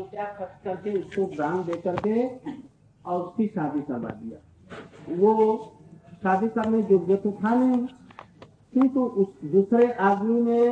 रुपया 0.00 0.24
खर्च 0.38 0.64
करके 0.64 0.98
उसको 0.98 1.26
ग्राम 1.26 1.62
दे 1.64 1.76
करके 1.86 2.26
और 3.04 3.20
उसकी 3.20 3.46
शादी 3.48 3.80
करवा 3.82 4.10
दिया। 4.12 5.16
वो 5.18 5.32
शादी 6.22 6.48
करने 6.48 6.78
योग्य 6.90 7.16
तो 7.16 7.32
था 7.34 7.54
नहीं, 7.54 7.86
किंतु 8.74 9.00
उस 9.00 9.50
दूसरे 9.52 9.92
आदमी 9.92 10.40
ने 10.42 10.62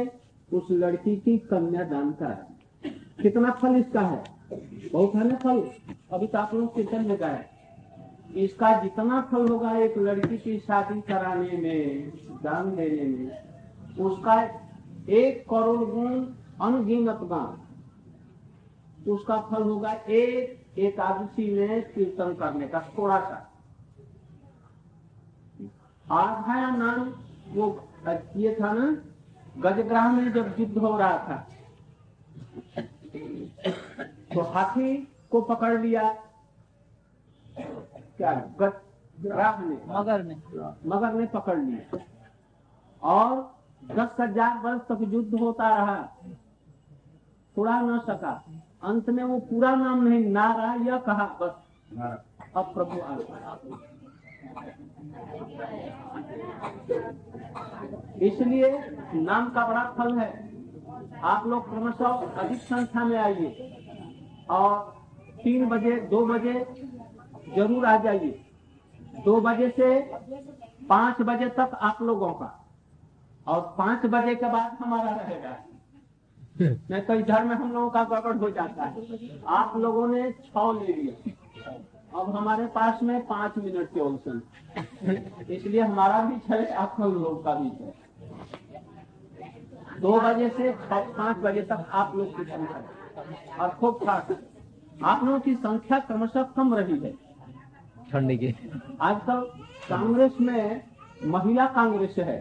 उस 0.51 0.67
लड़की 0.73 1.17
की 1.19 1.37
कन्या 1.47 1.85
दान 1.85 2.11
करा 2.13 2.91
कितना 3.23 3.51
फल 3.53 3.77
इसका 3.77 4.01
है? 4.01 4.23
बहुत 4.93 5.15
है 5.15 5.29
ना 5.29 5.37
फल? 5.37 5.63
अभी 6.13 6.27
तो 6.27 6.39
आप 6.39 6.55
लोग 6.55 6.75
कीर्तन 6.75 7.07
में 7.07 7.17
गए। 7.17 7.45
इसका 8.37 8.73
जितना 8.83 9.21
फल 9.31 9.49
होगा 9.49 9.77
एक 9.79 9.99
लड़की 9.99 10.39
की 10.39 10.59
शादी 10.59 11.01
कराने 11.01 11.57
में, 11.59 12.09
दान 12.43 12.75
देने 12.77 13.05
में, 13.05 13.31
उसका 14.01 14.43
एक 15.13 15.45
करोड़ 15.51 15.89
गुण 15.91 16.25
अनगिनत 16.63 17.21
दान 17.25 17.57
उसका 19.09 19.37
फल 19.41 19.63
होगा 19.63 19.93
एक 19.93 20.79
एकादशी 20.79 21.51
में 21.55 21.83
कीर्तन 21.93 22.35
करने 22.35 22.67
का 22.69 22.81
थोड़ा 22.99 23.19
सा 23.21 23.45
आधाया 26.07 26.71
नाम 26.77 27.13
वो 27.53 27.67
ये 28.37 28.57
था 28.61 28.73
ना 28.73 28.87
गजग्राह 29.61 30.13
में 30.13 30.33
जब 30.33 30.55
युद्ध 30.61 30.79
हो 30.79 30.97
रहा 30.99 31.19
था 31.19 31.47
तो 34.35 34.41
हाथी 34.45 34.97
को 35.31 35.41
पकड़ 35.43 35.81
लिया। 35.81 36.03
क्या 38.17 38.33
गजग्राह 38.61 39.61
ने? 39.63 39.77
मगर 39.89 40.23
ने। 40.23 40.35
मगर 40.87 41.13
ने 41.13 41.27
पकड़ 41.27 41.59
लिया। 41.59 41.99
और 43.03 43.31
दस 43.83 44.17
हज़ार 44.21 44.59
वर्ष 44.59 44.81
तक 44.89 44.99
युद्ध 45.13 45.41
होता 45.41 45.69
रहा। 45.77 45.97
छुड़ा 47.57 47.81
न 47.81 47.99
सका। 48.01 48.33
अंत 48.83 49.09
में 49.11 49.23
वो 49.25 49.39
पूरा 49.41 49.75
नाम 49.77 50.03
नहीं 50.03 50.25
नारा 50.33 50.75
यह 50.87 50.99
कहा 51.07 51.25
बस। 51.41 51.55
अब 52.57 52.73
प्रभु 52.75 53.01
आ 53.01 53.17
इसलिए 58.23 58.69
नाम 59.15 59.49
का 59.51 59.67
बड़ा 59.67 59.85
फल 59.99 60.19
है। 60.19 60.31
आप 61.25 61.47
लोग 61.47 61.69
क्रमशः 61.71 62.41
अधिक 62.41 62.61
संख्या 62.63 63.05
में 63.05 63.19
आइए 63.19 63.51
और 64.51 64.79
तीन 65.43 65.69
बजे 65.69 65.97
दो 66.11 66.25
बजे 66.27 66.55
ज़रूर 67.57 67.87
आ 67.87 67.97
जाइए। 67.97 68.31
दो 69.25 69.41
बजे 69.41 69.69
से 69.77 69.89
पाँच 70.89 71.21
बजे 71.23 71.49
तक 71.59 71.79
आप 71.83 72.03
लोगों 72.03 72.33
का। 72.33 72.55
और 73.47 73.61
पाँच 73.79 74.07
बजे 74.07 74.35
के 74.35 74.49
बाद 74.51 74.77
हमारा 74.81 75.11
रहेगा। 75.13 75.57
नहीं 76.61 77.01
तो 77.03 77.15
इधर 77.15 77.45
में 77.45 77.55
हम 77.57 77.73
लोगों 77.73 77.91
का 77.91 78.03
गड़बड़ 78.05 78.37
हो 78.37 78.51
जाता 78.51 78.85
है। 78.85 79.41
आप 79.49 79.77
लोगों 79.77 80.07
ने 80.09 80.23
छ 80.33 80.65
ले 80.79 80.93
लिया। 80.93 81.33
अब 82.15 82.35
हमारे 82.37 82.67
पास 82.67 83.03
में 83.03 83.21
पाँच 83.27 83.59
मिनट 83.59 83.89
के 83.89 84.01
ऑप्शन 84.01 84.41
इसलिए 85.51 85.81
हमारा 85.81 86.21
भी 86.23 86.39
चले 86.49 86.67
आप 86.75 86.97
लोग 87.01 87.45
का 87.45 87.55
भी 87.55 87.71
चले 87.71 87.93
दो 90.01 90.19
बजे 90.21 90.49
से 90.49 90.71
पाँच 90.91 91.37
बजे 91.37 91.63
तक 91.63 91.87
आप 91.93 92.17
लोग 92.17 92.37
की 92.37 92.45
संख्या। 92.45 92.79
और 93.59 93.69
खूब 93.71 93.95
खास 94.05 94.37
आप 95.05 95.25
लोगों 95.25 95.41
की 95.41 95.55
संख्या 95.57 95.99
क्रमशः 96.01 96.43
कम 96.57 96.75
रही 96.75 96.99
है। 96.99 97.13
ठंडी 98.11 98.37
की। 98.39 98.55
आजकल 99.01 99.41
कांग्रेस 99.89 100.41
में 100.41 100.83
महिला 101.27 101.67
कांग्रेस 101.73 102.15
है। 102.19 102.39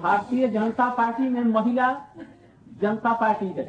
भारतीय 0.00 0.48
जनता 0.48 0.88
पार्टी 0.94 1.28
में 1.28 1.44
महिला 1.44 1.92
जनता 2.80 3.12
पार्टी 3.12 3.46
है। 3.46 3.64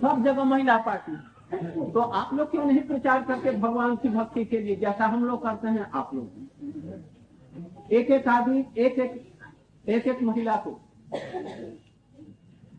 सब 0.00 0.22
जगह 0.24 0.44
महिला 0.44 0.76
पार्टी। 0.78 1.16
तो 1.92 2.00
आप 2.00 2.34
लोग 2.34 2.50
क्यों 2.50 2.64
नहीं 2.64 2.80
प्रचार 2.80 3.22
करके 3.22 3.50
भगवान 3.50 3.96
की 3.96 4.08
भक्ति 4.08 4.44
के 4.44 4.58
लिए, 4.58 4.76
जैसा 4.76 5.06
हम 5.06 5.24
लोग 5.24 5.42
करते 5.42 5.68
हैं, 5.68 5.90
आप 5.90 6.10
लोग? 6.14 6.28
एक 7.92 8.10
एक 8.10 8.28
आदमी, 8.28 8.64
एक 8.78 8.98
एक 8.98 9.32
एक 9.88 10.06
एक 10.06 10.22
महिला 10.22 10.56
को, 10.56 10.80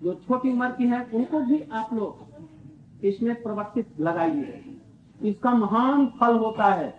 जो 0.03 0.13
छोटी 0.15 0.51
उम्र 0.51 0.69
की 0.71 0.87
है, 0.87 1.03
उनको 1.13 1.39
भी 1.39 1.61
आप 1.71 1.93
लोग 1.93 3.05
इसमें 3.05 3.43
प्रवर्तित 3.43 3.99
लगाइए। 3.99 4.63
इसका 5.23 5.51
महान 5.51 6.05
फल 6.19 6.35
होता 6.35 6.63
है। 6.63 6.93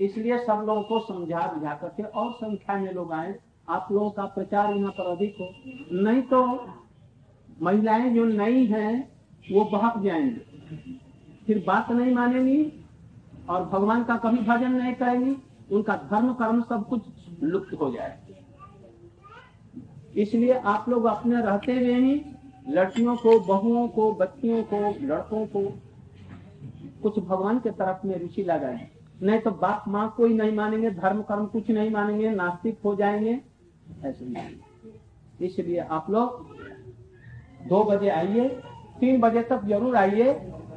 इसलिए 0.00 0.38
सब 0.38 0.64
लोगों 0.66 0.82
को 0.82 0.98
समझा 1.00 1.52
बुझा 1.52 1.74
करके 1.74 2.02
और 2.02 2.32
संख्या 2.32 2.76
में 2.76 2.92
लोग 2.92 3.12
आए। 3.12 3.34
आप 3.68 3.88
लोगों 3.92 4.10
का 4.10 4.24
प्रचार 4.24 4.72
यहाँ 4.74 4.90
पर 4.90 5.10
अधिक 5.10 5.36
हो। 5.40 5.52
नहीं 6.02 6.22
तो 6.22 6.66
महिलाएँ 7.62 8.10
जो 8.10 8.24
नई 8.24 8.64
हैं, 8.66 9.08
वो 9.52 9.64
बहक 9.64 10.02
जाएँगी। 10.02 11.00
फिर 11.46 11.64
बात 11.66 11.90
नहीं 11.90 12.14
मानेंगी 12.14 12.84
और 13.48 13.64
भगवान 13.64 14.04
का 14.04 14.16
कभी 14.16 14.38
भजन 14.38 14.72
नहीं 14.72 14.94
करेंगी, 14.94 15.36
उनका 15.72 15.96
धर्म 15.96 16.32
कर्म 16.32 16.62
सब 16.62 16.88
कुछ 16.88 17.02
लुप्त 17.42 17.74
हो 17.80 17.90
जाए 17.90 18.18
इसलिए 20.16 20.52
आप 20.52 20.88
लोग 20.88 21.04
अपने 21.04 21.40
रहते 21.42 21.72
हुए 21.72 21.94
ही 21.94 22.24
लड़कियों 22.68 23.16
को, 23.16 23.38
बहुओं 23.40 23.88
को, 23.88 24.12
बच्चियों 24.12 24.62
को, 24.62 25.06
लड़कों 25.06 25.46
को 25.46 25.62
कुछ 27.02 27.18
भगवान 27.18 27.58
के 27.58 27.70
तरफ़ 27.70 28.06
में 28.06 28.18
रुचि 28.18 28.42
लगाए। 28.42 28.88
नहीं 29.22 29.40
तो 29.40 29.50
बाप 29.50 29.84
माँ 29.88 30.14
कोई 30.16 30.34
नहीं 30.34 30.52
मानेंगे, 30.52 30.90
धर्म 30.90 31.22
कर्म 31.22 31.46
कुछ 31.46 31.70
नहीं 31.70 31.90
मानेंगे, 31.90 32.30
नास्तिक 32.30 32.78
हो 32.84 32.94
जाएँगे। 32.96 33.53
ऐसे 34.04 34.24
नहीं 34.26 35.46
इसलिए 35.46 35.78
आप 35.90 36.10
लोग 36.10 36.28
दो 37.68 37.82
बजे 37.84 38.08
आइए 38.10 38.48
तीन 39.00 39.20
बजे 39.20 39.42
तक 39.42 39.64
ज़रूर 39.66 39.96
आइए 39.96 40.32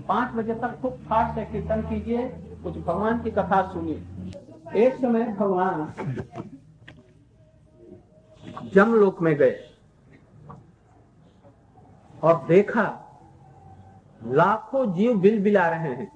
पाँच 0.08 0.34
बजे 0.36 0.54
तक 0.56 0.80
खूब 0.82 0.94
फाट 1.10 1.36
से 1.36 1.46
कीर्तन 1.46 1.82
कीजिए 1.90 2.28
कुछ 2.64 2.78
भगवान 2.78 3.20
की 3.24 3.32
कथा 3.32 3.62
सुनिए। 3.74 3.98
एक 4.78 4.96
समय 4.96 5.24
भगवान 5.34 5.94
जमलोक 8.74 9.22
में 9.22 9.36
गए 9.36 9.56
और 12.24 12.46
देखा 12.48 12.86
लाखों 14.22 14.86
जीव 14.94 15.18
बिल 15.22 15.42
बिला 15.44 15.68
रहे 15.70 15.94
हैं। 15.96 16.12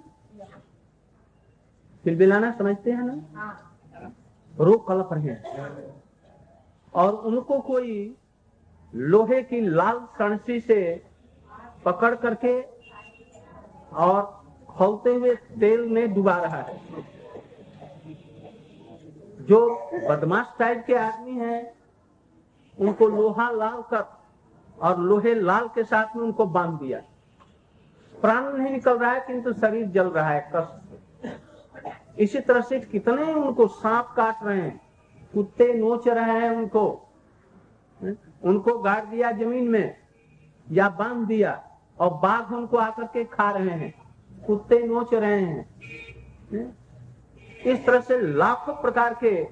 बिल 2.05 2.17
बिलाना 2.17 2.51
समझते 2.51 2.91
हैं 2.91 3.03
ना? 3.05 3.15
रो 4.55 4.77
कलप 4.87 5.09
रहे 5.13 5.29
हैं। 5.29 5.90
और 6.93 7.13
उनको 7.13 7.59
कोई 7.59 8.15
लोहे 8.95 9.43
की 9.43 9.61
लाल 9.61 10.07
कणसी 10.19 10.59
से 10.59 11.03
पकड़ 11.85 12.15
करके 12.15 12.61
और 13.93 14.45
खोलते 14.69 15.13
हुए 15.15 15.35
तेल 15.35 15.81
में 15.81 16.13
डुबा 16.13 16.37
रहा 16.37 16.61
है। 16.61 16.81
जो 19.41 19.89
बदमाश 20.09 20.53
टाइप 20.59 20.83
के 20.87 20.95
आदमी 20.95 21.31
हैं, 21.31 21.73
उनको 22.79 23.07
लोहा 23.07 23.51
लाल 23.51 23.81
कर 23.81 24.05
और 24.81 24.99
लोहे 24.99 25.33
लाल 25.33 25.67
के 25.67 25.83
साथ 25.83 26.15
में 26.15 26.23
उनको 26.23 26.45
बाँध 26.45 26.79
दिया। 26.79 27.01
प्राण 28.21 28.57
नहीं 28.57 28.71
निकल 28.71 28.97
रहा 28.97 29.11
है, 29.11 29.19
किंतु 29.19 29.53
शरीर 29.53 29.85
जल 29.85 30.07
रहा 30.07 30.29
है, 30.29 30.51
कष्ट 30.55 32.19
इसी 32.19 32.39
तरह 32.39 32.61
से 32.61 32.79
कितने 32.79 33.33
उनको 33.33 33.67
सांप 33.67 34.13
काट 34.17 34.35
रहे 34.43 34.61
हैं। 34.61 34.90
कुत्ते 35.33 35.73
नोच 35.73 36.07
रहे 36.07 36.39
हैं 36.39 36.49
उनको। 36.49 37.09
उनको 38.43 38.79
गाड़ 38.79 39.05
दिया 39.05 39.31
ज़मीन 39.31 39.67
में, 39.67 39.95
या 40.71 40.89
बाँध 40.89 41.27
दिया, 41.27 41.63
और 41.99 42.13
बाघ 42.13 42.53
उनको 42.53 42.77
आकर 42.77 43.03
के 43.03 43.23
खा 43.23 43.51
रहे 43.51 43.69
हैं। 43.69 43.93
कुत्ते 44.47 44.79
नोच 44.79 45.13
रहे 45.13 45.41
हैं। 45.41 45.69
इस 47.65 47.85
तरह 47.85 48.01
से 48.01 48.21
लाखों 48.21 48.73
प्रकार 48.73 49.13
के 49.13 49.47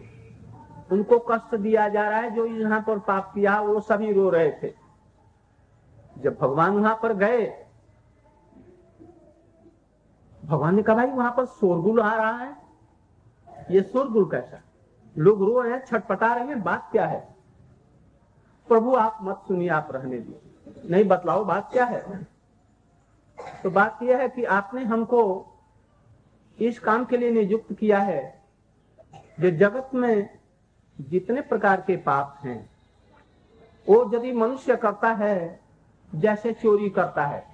उनको 0.92 1.20
कष्ट 1.20 1.56
दिया 1.56 1.90
जा 1.90 2.10
रहा 2.10 2.20
है, 2.20 2.32
जो 2.32 2.46
यहाँ 2.46 2.82
पर 2.82 3.00
पाप 3.00 3.32
किया, 3.36 3.62
वो 3.62 3.80
सभी 3.80 4.14
रो 4.14 4.30
रहे 4.30 4.52
थे। 4.52 4.74
जब 6.18 6.38
भगवान 6.42 6.72
वहाँ 6.72 7.00
पर 7.04 7.14
गए, 7.14 7.66
भगवान 10.46 10.76
ने 10.76 10.84
कहा, 10.84 10.96
भाई, 10.96 11.08
वहाँ 11.08 11.34
पर 11.38 11.46
शोरगुल 11.46 12.02
आ 12.02 12.16
रहा 12.16 12.38
है। 12.38 12.58
ये 13.72 13.82
शोरगुल 13.82 14.26
कैसा 14.26 14.62
लोग 15.20 15.44
रो 15.44 15.62
रहे 15.62 15.74
हैं, 15.74 15.86
छटपटा 15.86 16.34
रहे 16.34 16.48
हैं, 16.48 16.64
बात 16.64 16.90
क्या 16.92 17.06
है? 17.06 17.36
प्रभु, 18.68 18.96
आप 18.96 19.18
मत 19.22 19.42
सुनिए, 19.48 19.70
आप 19.70 19.88
रहने 19.92 20.20
दीजिए। 20.20 20.90
नहीं, 20.90 21.04
बतलाओ, 21.04 21.46
बात 21.46 21.72
क्या 21.72 21.86
है? 21.86 22.24
तो 23.64 23.70
बात 23.70 24.00
यह 24.04 24.18
है 24.18 24.30
कि 24.30 24.44
आपने 24.44 24.84
हमको 24.84 25.46
इस 26.60 26.80
काम 26.80 27.06
के 27.06 27.18
लिए 27.18 27.32
नियुक्त 27.32 27.74
किया 27.74 28.00
है 28.00 28.42
जो 29.40 29.52
जगत 29.52 29.90
में 29.94 30.40
जितने 31.02 31.42
प्रकार 31.42 31.82
के 31.82 31.98
पाप 31.98 32.40
हैं, 32.44 32.70
वो 33.90 34.12
यदि 34.16 34.32
मनुष्य 34.32 34.76
करता 34.76 35.10
है, 35.10 35.60
जैसे 36.16 36.54
चोरी 36.54 36.90
करता 36.90 37.26
है, 37.26 37.46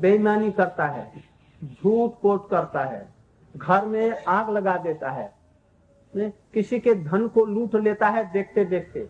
बेईमानी 0.00 0.52
करता 0.52 0.86
है 0.86 1.22
झूठ 1.64 2.12
पोट 2.22 2.50
करता 2.50 2.84
है, 2.84 3.14
घर 3.56 3.84
में 3.84 4.24
आग 4.24 4.50
लगा 4.50 4.76
देता 4.76 5.10
है 5.10 5.35
किसी 6.18 6.80
के 6.80 6.94
धन 6.94 7.28
को 7.28 7.44
लूट 7.44 7.74
लेता 7.74 8.08
है 8.08 8.32
देखते 8.32 8.64
देखते। 8.64 9.08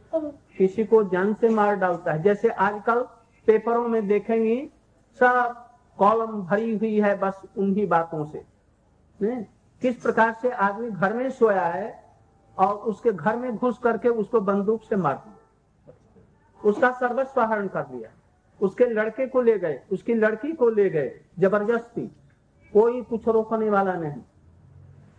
किसी 0.58 0.84
को 0.84 1.02
जान 1.04 1.34
से 1.34 1.48
मार 1.48 1.76
डालता 1.76 2.12
है। 2.12 2.22
जैसे 2.22 2.48
आजकल 2.48 3.02
पेपरों 3.46 3.88
में 3.88 4.06
देखेंगी, 4.08 4.70
सब 5.20 5.68
कॉलम 5.98 6.42
भरी 6.42 6.76
हुई 6.76 7.00
है 7.00 7.18
बस 7.18 7.42
उन्हीं 7.58 7.88
बातों 7.88 8.24
से। 8.24 8.42
ने? 9.22 9.46
किस 9.82 9.96
प्रकार 9.96 10.36
से 10.42 10.50
आदमी 10.50 10.90
घर 10.90 11.12
में 11.12 11.30
सोया 11.30 11.66
है 11.66 12.04
और 12.58 12.74
उसके 12.74 13.12
घर 13.12 13.36
में 13.36 13.56
घुस 13.56 13.78
करके 13.78 14.08
उसको 14.08 14.40
बंदूक 14.40 14.82
से 14.82 14.96
मार 14.96 15.14
दिया। 15.14 15.94
उसका 16.64 16.90
सर्वस्व 16.90 17.40
हरण 17.40 17.68
कर 17.68 17.82
दिया 17.82 18.08
उसके 18.60 18.84
लड़के 18.84 19.26
को 19.26 19.40
ले 19.40 19.58
गए, 19.58 19.80
उसकी 19.92 20.14
लड़की 20.14 20.52
को 20.52 20.68
ले 20.70 20.90
गए, 20.90 21.20
ज़बरदस्ती। 21.38 22.06
कोई 22.72 23.02
कुछ 23.02 23.28
रोकने 23.28 23.70
वाला 23.70 23.94
नहीं। 23.94 24.22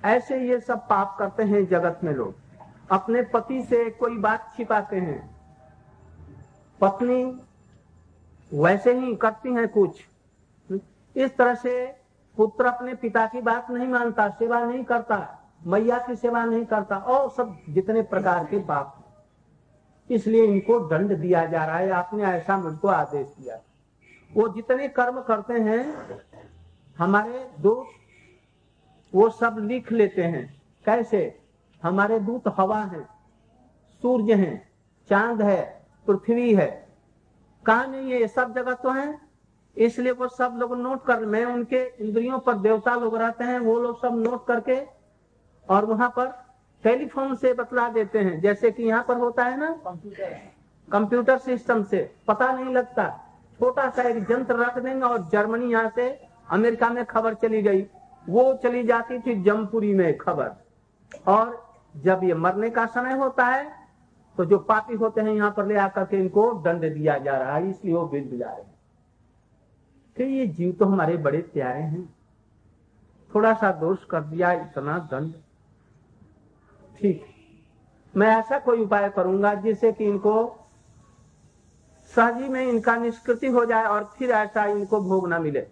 ऐसे 0.05 0.39
ये 0.41 0.59
सब 0.59 0.87
पाप 0.87 1.15
करते 1.19 1.43
हैं 1.43 1.65
जगत 1.67 1.99
में 2.03 2.13
लोग। 2.13 2.35
अपने 2.91 3.21
पति 3.23 3.61
से 3.63 3.89
कोई 3.89 4.17
बात 4.17 4.53
छिपाते 4.57 4.97
हैं। 4.97 5.35
पत्नी 6.81 7.23
वैसे 8.51 8.93
ही 8.93 9.15
करती 9.15 9.53
हैं 9.53 9.67
कुछ। 9.67 10.01
इस 11.15 11.35
तरह 11.37 11.55
से 11.55 11.85
पुत्र 12.37 12.65
अपने 12.65 12.93
पिता 12.93 13.25
की 13.27 13.41
बात 13.41 13.71
नहीं 13.71 13.87
मानता, 13.87 14.27
सेवा 14.29 14.59
नहीं 14.59 14.83
करता, 14.83 15.17
मैया 15.67 15.97
की 15.97 16.15
सेवा 16.15 16.43
नहीं 16.45 16.65
करता, 16.65 16.97
और 16.97 17.29
सब 17.29 17.57
जितने 17.69 18.01
प्रकार 18.01 18.45
के 18.45 18.59
पाप 18.59 18.93
इसलिए 20.09 20.43
इनको 20.43 20.79
दंड 20.79 21.13
दिया 21.13 21.45
जा 21.45 21.65
रहा 21.65 21.77
है। 21.77 21.89
आपने 21.91 22.23
ऐसा 22.23 22.57
मुझको 22.57 22.87
आदेश 22.87 23.27
दिया। 23.39 23.59
वो 24.33 24.47
जितने 24.47 24.87
कर्म 24.87 25.21
करते 25.21 25.53
हैं, 25.53 25.93
हमारे 26.99 27.49
दोस्त 27.59 27.89
वो 29.17 29.29
सब 29.31 29.55
लिख 29.61 29.91
लेते 29.91 30.23
हैं। 30.23 30.45
कैसे? 30.85 31.19
हमारे 31.83 32.19
दूत 32.21 32.43
हवा 32.57 32.81
है 32.81 33.01
सूर्य 34.03 34.33
है 34.35 34.51
चाँद 35.09 35.41
है 35.41 35.61
पृथ्वी 36.07 36.53
है। 36.55 36.67
कहा 37.65 37.85
नहीं 37.85 38.11
है? 38.11 38.19
ये 38.19 38.27
सब 38.27 38.53
जगह 38.55 38.73
तो 38.73 38.91
है। 38.91 39.17
इसलिए 39.77 40.11
वो 40.11 40.27
सब 40.27 40.55
लोग 40.57 40.77
नोट 40.77 41.03
कर 41.05 41.25
मैं 41.25 41.43
उनके 41.45 41.83
इंद्रियों 41.99 42.39
पर 42.39 42.57
देवता 42.57 42.95
लोग 42.95 43.15
रहते 43.15 43.43
हैं 43.43 43.59
वो 43.59 43.79
लोग 43.79 44.01
सब 44.01 44.15
नोट 44.17 44.45
करके 44.47 44.79
और 45.67 45.85
वहाँ 45.85 46.09
पर 46.09 46.27
टेलीफोन 46.83 47.35
से 47.35 47.53
बतला 47.53 47.87
देते 47.89 48.19
हैं। 48.19 48.39
जैसे 48.41 48.71
कि 48.71 48.83
यहाँ 48.83 49.03
पर 49.07 49.17
होता 49.17 49.43
है 49.43 49.57
ना 49.57 49.69
कंप्यूटर 50.87 51.37
सिस्टम 51.39 51.83
से 51.83 51.99
पता 52.27 52.51
नहीं 52.53 52.73
लगता। 52.73 53.07
छोटा 53.59 53.89
सा 53.89 54.03
एक 54.03 54.31
यंत्र 54.31 54.55
रख 54.55 54.77
देंगे 54.77 55.05
और 55.05 55.27
जर्मनी 55.29 55.71
यहाँ 55.71 55.91
से 55.95 56.09
अमेरिका 56.49 56.89
में 56.89 57.05
खबर 57.05 57.33
चली 57.35 57.61
गई। 57.61 57.85
वो 58.29 58.53
चली 58.63 58.83
जाती 58.83 59.19
थी 59.19 59.41
जमपुरी 59.43 59.93
में 59.93 60.17
खबर। 60.17 60.51
और 61.27 61.65
जब 61.95 62.23
ये 62.23 62.33
मरने 62.35 62.69
का 62.69 62.85
समय 62.85 63.13
होता 63.13 63.45
है 63.45 63.65
तो 64.37 64.45
जो 64.45 64.57
पापी 64.59 64.95
होते 64.95 65.21
हैं 65.21 65.33
यहाँ 65.33 65.51
पर 65.51 65.65
ले 65.65 65.75
आकर 65.77 66.03
के 66.05 66.17
इनको 66.17 66.51
दंड 66.55 66.81
दिया 66.93 67.17
जा 67.17 67.37
रहा 67.37 67.55
है, 67.55 67.69
इसलिए 67.69 67.93
वो 67.93 68.05
बिल 68.07 68.37
जा 68.37 68.47
रहे 68.47 68.61
हैं। 68.61 68.75
कि 70.17 70.23
ये 70.23 70.45
जीव 70.47 70.71
तो 70.71 70.85
हमारे 70.85 71.17
बड़े 71.17 71.37
प्यारे 71.43 71.81
हैं। 71.81 72.03
थोड़ा 73.31 73.53
सा 73.53 73.71
दोष 73.71 74.03
कर 74.03 74.21
दिया, 74.21 74.51
इतना 74.51 74.97
दंड। 75.11 75.33
ठीक। 76.99 77.25
मैं 78.13 78.27
ऐसा 78.29 78.59
कोई 78.59 78.81
उपाय 78.81 79.09
करूँगा 79.09 79.53
जिससे 79.55 79.91
कि 79.91 80.05
इनको 80.05 80.35
सहजी 82.13 82.47
में 82.49 82.61
इनका 82.61 82.95
निष्कृति 82.95 83.47
हो 83.47 83.65
जाए 83.65 83.85
और 83.85 84.03
फिर 84.17 84.31
ऐसा 84.31 84.65
इनको 84.65 85.01
भोग 85.01 85.27
ना 85.27 85.39
मिले। 85.39 85.67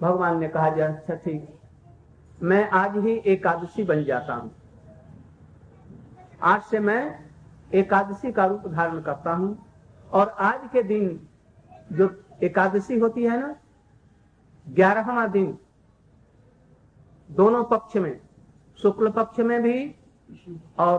भगवान 0.00 0.38
ने 0.40 0.48
कहा 0.48 0.68
जाए 0.70 0.88
अच्छा 0.88 1.14
ठीक 1.14 2.42
मैं 2.42 2.68
आज 2.70 2.96
ही 3.04 3.12
एकादशी 3.26 3.84
बन 3.84 4.04
जाता 4.04 4.34
हूँ। 4.34 4.50
आज 6.42 6.62
से 6.62 6.78
मैं 6.80 7.00
एकादशी 7.74 8.32
का 8.32 8.44
रूप 8.46 8.68
धारण 8.68 9.00
करता 9.02 9.32
हूँ 9.32 9.56
और 10.10 10.28
आज 10.40 10.68
के 10.72 10.82
दिन 10.82 11.08
जो 11.92 12.08
एकादशी 12.42 12.98
होती 12.98 13.22
है 13.22 13.38
ना 13.40 13.54
ग्यारहवा 14.66 15.26
दिन 15.28 15.56
दोनों 17.28 17.64
पक्ष 17.64 17.96
में 17.96 18.18
शुक्ल 18.78 19.10
पक्ष 19.10 19.38
में 19.40 19.60
भी 19.62 19.78
और 20.78 20.98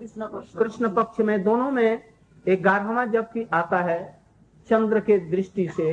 कृष्ण 0.00 0.88
पक्ष 0.94 1.20
में। 1.20 1.42
दोनों 1.44 1.70
में 1.70 2.02
ग्यारहवा 2.46 3.04
जबकि 3.06 3.46
आता 3.54 3.80
है 3.82 3.98
चंद्र 4.68 5.00
के 5.00 5.18
दृष्टि 5.30 5.68
से 5.68 5.90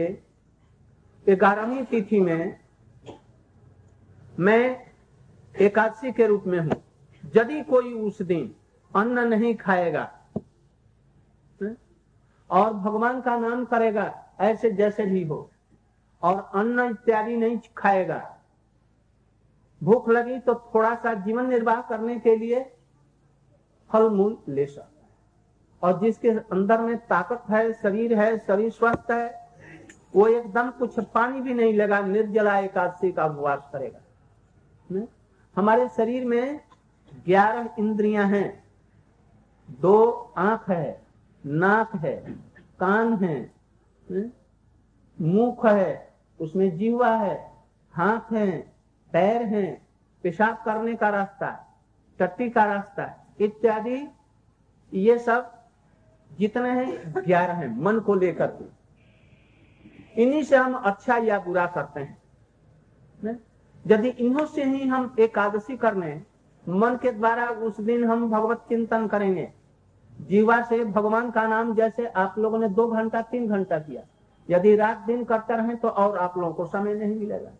ग्यारहवीं 1.28 1.84
तिथि 1.86 2.20
में 2.20 2.60
मैं 4.40 4.86
एकादशी 5.56 6.12
के 6.12 6.28
रूप 6.28 6.44
में 6.48 6.60
हूँ। 6.60 6.82
यदि 7.36 7.62
कोई 7.64 7.94
उस 7.94 8.22
दिन 8.22 8.54
अन्न 8.92 9.28
नहीं 9.30 9.56
खाएगा, 9.56 10.10
और 12.50 12.74
भगवान 12.74 13.22
का 13.22 13.38
नाम 13.38 13.64
करेगा, 13.66 14.14
ऐसे 14.42 14.72
जैसे 14.72 15.06
भी 15.06 15.24
हो, 15.24 15.50
और 16.22 16.50
अन्न 16.56 16.90
इत्यादि 16.90 17.36
नहीं 17.38 17.60
खाएगा, 17.78 18.22
भूख 19.82 20.10
लगी 20.10 20.40
तो 20.40 20.54
थोड़ा 20.76 20.94
सा 20.96 21.14
जीवन 21.16 21.48
निर्वाह 21.50 21.82
करने 21.82 22.20
के 22.20 22.36
लिए 22.36 22.64
फल 23.90 24.10
मूल 24.10 24.38
ले 24.50 24.66
सकता 24.66 24.84
है। 24.84 24.92
और 25.84 26.00
जिसके 26.00 26.30
अंदर 26.30 26.82
में 26.82 26.98
ताकत 26.98 27.44
है, 27.50 27.72
शरीर 27.74 28.14
है, 28.14 28.38
शरीर 28.38 28.70
स्वस्थ 28.72 29.12
है 29.12 29.43
वो 30.16 30.28
एकदम 30.28 30.70
कुछ 30.70 31.00
पानी 31.00 31.42
भी 31.42 31.54
नहीं 31.54 31.74
लगा, 31.74 32.00
निर्जला 32.00 32.58
एकादशी 32.60 33.12
का 33.12 33.26
उपवास 33.26 33.70
करेगा। 33.74 34.00
ने? 34.92 35.08
हमारे 35.56 35.88
शरीर 35.88 36.26
में 36.26 36.60
ग्यारह 37.26 37.70
इंद्रियाँ 37.80 38.28
हैं। 38.28 38.64
दो 39.70 40.34
आँख 40.38 40.70
है, 40.70 41.02
नाक 41.46 41.96
है, 41.96 42.16
कान 42.80 43.14
है 43.14 43.52
मुख 45.18 45.66
है, 45.66 46.14
उसमें 46.40 46.78
जीवा 46.78 47.16
है, 47.18 47.52
हाथ 47.94 48.32
है, 48.34 48.60
पैर 49.14 49.42
है, 49.42 49.82
पेशाब 50.24 50.62
करने 50.66 50.96
का 50.96 51.10
रास्ता 51.10 51.50
टट्टी 52.20 52.50
का 52.50 52.64
रास्ता 52.66 53.28
इत्यादि, 53.40 54.08
ये 54.94 55.18
सब 55.20 55.52
जितने 56.32 56.70
हैं, 56.70 57.14
ग्यारह 57.26 57.54
हैं, 57.54 57.78
मन 57.82 58.00
को 58.00 58.16
लेकर 58.16 58.48
के। 58.48 58.83
इन्हीं 60.16 60.44
से 60.44 60.56
हम 60.56 60.74
अच्छा 60.76 61.18
या 61.18 61.40
बुरा 61.40 61.66
करते 61.68 62.00
हैं। 62.00 63.40
यदि 63.86 64.10
इन्हों 64.10 64.46
से 64.46 64.64
ही 64.64 64.88
हम 64.88 65.16
एकादशी 65.20 65.78
करने 65.78 66.22
मन 66.66 66.96
के 66.96 67.12
द्वारा 67.12 67.48
उस 67.50 67.80
दिन 67.82 68.04
हम 68.04 68.30
भगवत 68.32 68.66
चिंतन 68.70 69.08
करेंगे। 69.08 69.52
जीवा 70.22 70.62
से 70.62 70.84
भगवान 70.86 71.32
का 71.32 71.48
नाम 71.48 71.74
जैसे 71.76 72.06
आप 72.08 72.36
लोगों 72.38 72.60
ने 72.60 72.70
दो 72.70 72.88
घंटा, 72.88 73.22
तीन 73.22 73.48
घंटा 73.48 73.80
किया। 73.80 74.02
यदि 74.50 74.76
रात 74.76 74.98
दिन 74.98 75.24
करते 75.24 75.56
रहे 75.56 75.76
तो 75.76 75.90
और 75.90 76.18
आप 76.18 76.38
लोगों 76.38 76.54
को 76.54 76.66
समय 76.66 76.94
नहीं 76.94 77.16
मिलेगा। 77.16 77.52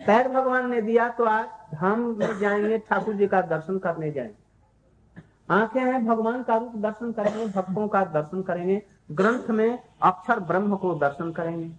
पैर 0.00 0.28
भगवान 0.28 0.70
ने 0.70 0.80
दिया 0.82 1.08
तो 1.08 1.24
आज 1.24 1.46
धाम 1.74 2.00
में 2.18 2.38
जाएँगे, 2.38 2.78
ठाकुर 2.80 3.14
जी 3.14 3.26
का 3.26 3.40
दर्शन 3.42 3.78
करने 3.78 4.10
जाएँगे। 4.12 4.39
आँखें 5.50 5.80
हैं, 5.80 6.04
भगवान 6.06 6.42
का 6.42 6.56
रूप 6.56 6.76
दर्शन 6.76 7.12
करेंगे, 7.12 7.46
भक्तों 7.46 7.86
का 7.88 8.04
दर्शन 8.06 8.42
करेंगे, 8.42 8.82
ग्रंथ 9.12 9.50
में 9.50 9.78
अक्षर 10.02 10.40
ब्रह्म 10.40 10.76
को 10.76 10.94
दर्शन 10.94 11.30
करेंगे। 11.32 11.70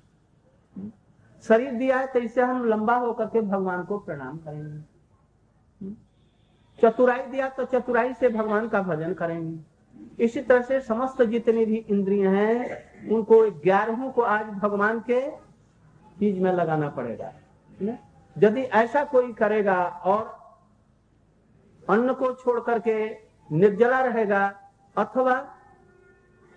शरीर 1.44 1.72
दिया 1.72 1.98
है 1.98 2.08
तो 2.08 2.20
इससे 2.20 2.42
हम 2.42 2.66
लंबा 2.66 2.96
होकर 2.96 3.25
के 3.25 3.42
भगवान 3.42 3.84
को 3.84 3.98
प्रणाम 4.00 4.38
करेंगे। 4.38 5.94
चतुराई 6.80 7.22
दिया 7.22 7.48
तो 7.50 7.66
चतुराई 7.66 8.13
से 8.13 8.30
भगवान 8.30 8.68
का 8.70 8.82
भजन 8.82 9.13
करेंगे। 9.13 10.24
इसी 10.24 10.42
तरह 10.42 10.62
से 10.62 10.80
समस्त 10.82 11.22
जितनी 11.22 11.66
भी 11.66 11.78
इंद्रिय 11.78 12.28
हैं, 12.28 13.10
उनको 13.10 13.40
ग्यारहों 13.62 14.12
को 14.12 14.22
आज 14.24 14.46
भगवान 14.54 15.00
के 15.00 15.22
चीज़ 16.20 16.40
में 16.40 16.51
लगाना 16.54 16.90
पड़ेगा 16.90 17.32
यदि 18.36 18.62
ऐसा 18.62 19.04
कोई 19.04 19.32
करेगा 19.34 19.84
और 20.06 20.24
अन्न 21.84 22.13
को 22.13 22.32
छोड़ 22.34 22.60
करके 22.60 23.08
निर्जला 23.51 24.00
रहेगा 24.05 24.46
अथवा 24.96 25.34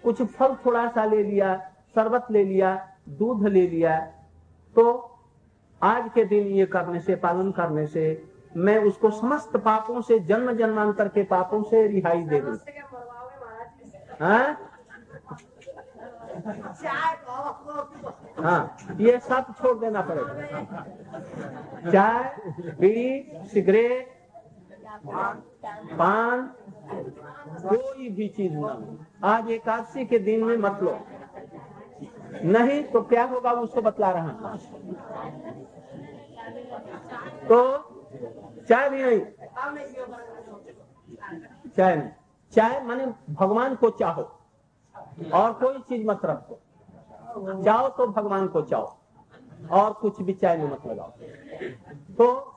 कुछ 0.04 0.22
फल 0.36 0.54
थोड़ा 0.66 0.86
सा 0.94 1.04
ले 1.04 1.22
लिया 1.22 1.54
शरबत 1.94 2.26
ले 2.30 2.44
लिया 2.44 2.74
दूध 3.18 3.46
ले 3.46 3.66
लिया 3.68 3.98
तो 4.76 4.84
आज 5.80 6.08
के 6.14 6.24
दिन 6.24 6.46
ये 6.56 6.66
करने 6.74 7.00
से 7.00 7.14
पालन 7.24 7.50
करने 7.58 7.86
से 7.86 8.04
मैं 8.66 8.78
उसको 8.88 9.10
समस्त 9.10 9.56
पापों 9.64 10.00
से 10.08 10.18
जन्म 10.30 10.52
जन्मांतर 10.56 11.08
के 11.14 11.22
पापों 11.32 11.62
से 11.70 11.86
रिहाई 11.88 12.22
दे 12.28 12.40
दू। 12.40 12.52
हाँ? 14.20 14.46
हाँ 18.44 18.76
ये 19.00 19.18
सब 19.28 19.52
छोड़ 19.60 19.76
देना 19.78 20.00
पड़ेगा। 20.10 20.84
चाय 21.90 22.22
बीड़ी 22.80 23.46
सिगरेट 23.52 24.13
पान, 24.96 26.46
कोई 27.66 28.08
भी 28.08 28.28
चीज़ 28.28 28.52
ना 28.52 28.72
हो। 28.72 28.98
आज 29.24 29.50
एकादशी 29.50 30.04
के 30.06 30.18
दिन 30.18 30.44
में 30.44 30.56
मत 30.56 30.82
लो। 30.82 30.98
नहीं 32.44 32.82
तो 32.84 33.02
क्या 33.02 33.24
होगा 33.24 33.52
उसको 33.52 33.82
बतला 33.82 34.10
रहा 34.10 34.56
तो 37.48 37.58
चाय 38.68 38.90
भी 38.90 39.04
नहीं। 39.04 39.20
चाय 41.76 41.96
नहीं। 41.96 42.10
चाय 42.52 42.82
माने 42.82 43.06
भगवान 43.30 43.74
को 43.74 43.90
चाहो 43.90 44.22
और 45.34 45.52
कोई 45.52 45.78
चीज़ 45.78 46.06
मत 46.06 46.20
रखो। 46.24 46.60
चाहो 47.64 47.88
तो 47.88 48.06
भगवान 48.06 48.46
को 48.48 48.62
चाहो 48.62 48.98
और 49.72 49.92
कुछ 49.92 50.20
भी 50.22 50.32
चाय 50.32 50.56
में 50.56 50.70
मत 50.70 50.86
लगाओ। 50.86 51.10
तो 52.18 52.53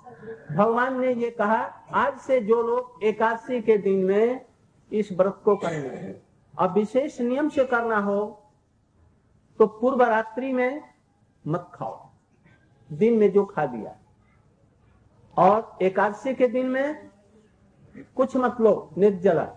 भगवान 0.52 1.00
ने 1.02 1.14
ये 1.14 1.30
कहा, 1.32 1.62
आज 1.94 2.18
से 2.18 2.40
जो 2.42 2.62
लोग 2.62 3.04
एकादशी 3.04 3.62
के 3.62 3.78
दिन 3.78 4.04
में 4.06 4.46
इस 4.92 5.12
व्रत 5.12 5.42
को 5.46 5.56
करेंगे, 5.56 6.16
अब 6.54 6.74
विशेष 6.74 7.20
नियम 7.22 7.50
से 7.50 7.66
करना 7.66 7.98
हो 8.00 8.20
तो 9.60 9.68
पूर्व 9.68 10.04
रात्रि 10.04 10.52
में 10.54 10.82
मत 11.46 11.70
खाओ। 11.74 12.10
दिन 12.90 13.14
में 13.14 13.32
जो 13.32 13.44
खा 13.46 13.66
दिया 13.66 13.96
और 15.38 15.78
एकादशी 15.82 16.34
के 16.34 16.48
दिन 16.48 16.66
में 16.66 17.10
कुछ 18.16 18.36
मत 18.38 18.62
लो 18.62 18.74
निर्जला 18.98 19.48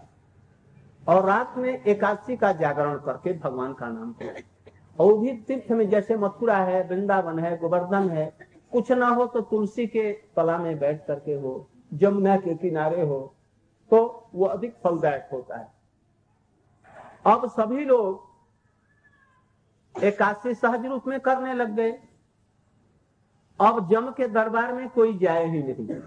और 1.07 1.25
रात 1.25 1.55
में 1.59 1.73
एकादशी 1.73 2.37
का 2.37 2.53
जागरण 2.53 2.99
करके 2.99 3.33
भगवान 3.39 3.73
का 3.73 3.89
नाम 3.89 4.13
करो। 4.13 5.05
और 5.05 5.19
भी 5.19 5.33
तीर्थ 5.39 5.71
में 5.73 5.89
जैसे 5.91 6.17
मथुरा 6.17 6.57
है, 6.57 6.83
वृंदावन 6.89 7.39
है, 7.39 7.57
गोवर्धन 7.59 8.09
है 8.11 8.50
कुछ 8.73 8.91
ना 8.93 9.09
हो 9.09 9.27
तो 9.27 9.41
तुलसी 9.43 9.87
के 9.87 10.13
तला 10.37 10.57
में 10.59 10.79
बैठ 10.79 11.07
करके 11.07 11.35
हो, 11.35 11.69
जमुना 11.93 12.37
के 12.37 12.55
किनारे 12.57 13.03
हो 13.03 13.35
तो 13.91 14.31
वो 14.35 14.47
अधिक 14.47 14.75
फलदायक 14.85 15.29
होता 15.33 15.59
है। 15.59 15.69
अब 17.27 17.49
सभी 17.51 17.85
लोग 17.85 18.29
एकादशी 19.95 20.55
सहज 20.55 20.87
रूप 20.87 21.07
में 21.07 21.19
करने 21.21 21.55
लग 21.55 21.75
गए। 21.77 21.91
अब 23.61 23.89
जम 23.91 24.11
के 24.11 24.29
दरबार 24.29 24.73
में 24.75 24.89
कोई 24.89 25.19
जाए 25.19 25.47
ही 25.47 25.63
नहीं। 25.63 26.01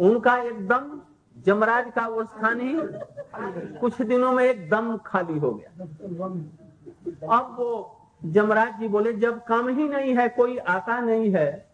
उनका 0.00 0.36
एकदम 0.38 1.00
जमराज 1.36 1.90
का 1.92 2.06
वो 2.08 2.24
स्थान 2.24 2.60
ही 2.60 2.74
कुछ 3.80 4.00
दिनों 4.02 4.32
में 4.32 4.44
एकदम 4.44 4.96
खाली 5.06 5.38
हो 5.38 5.50
गया। 5.52 5.70
अब 7.28 7.56
वो 7.58 7.70
जमराज 8.22 8.78
जी 8.80 8.88
बोले, 8.88 9.12
जब 9.12 9.42
काम 9.44 9.68
ही 9.68 9.88
नहीं 9.88 10.16
है, 10.16 10.28
कोई 10.28 10.56
आता 10.58 10.98
नहीं 11.00 11.30
है। 11.32 11.66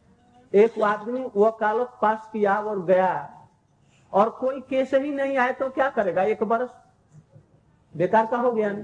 एक 0.52 0.80
आदमी 0.80 1.24
वो 1.36 1.50
कालक 1.50 1.98
पास 2.02 2.28
किया 2.32 2.58
और 2.60 2.84
गया, 2.84 3.30
और 4.12 4.30
कोई 4.30 4.60
केस 4.60 4.94
ही 4.94 5.10
नहीं 5.10 5.36
आए 5.38 5.52
तो 5.52 5.68
क्या 5.70 5.88
करेगा? 5.90 6.22
एक 6.22 6.42
बरस। 6.42 6.70
बेकार 7.94 8.26
का 8.26 8.36
हो 8.36 8.52
गया 8.52 8.74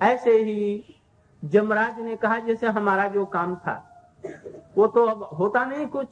ऐसे 0.00 0.36
ही 0.38 0.96
जमराज 1.42 2.00
ने 2.00 2.16
कहा, 2.16 2.38
जैसे 2.38 2.66
हमारा 2.68 3.06
जो 3.08 3.24
काम 3.26 3.54
था, 3.56 3.74
वो 4.76 4.86
तो 4.86 5.04
अब 5.06 5.22
होता 5.38 5.64
नहीं 5.64 5.86
कुछ। 5.86 6.08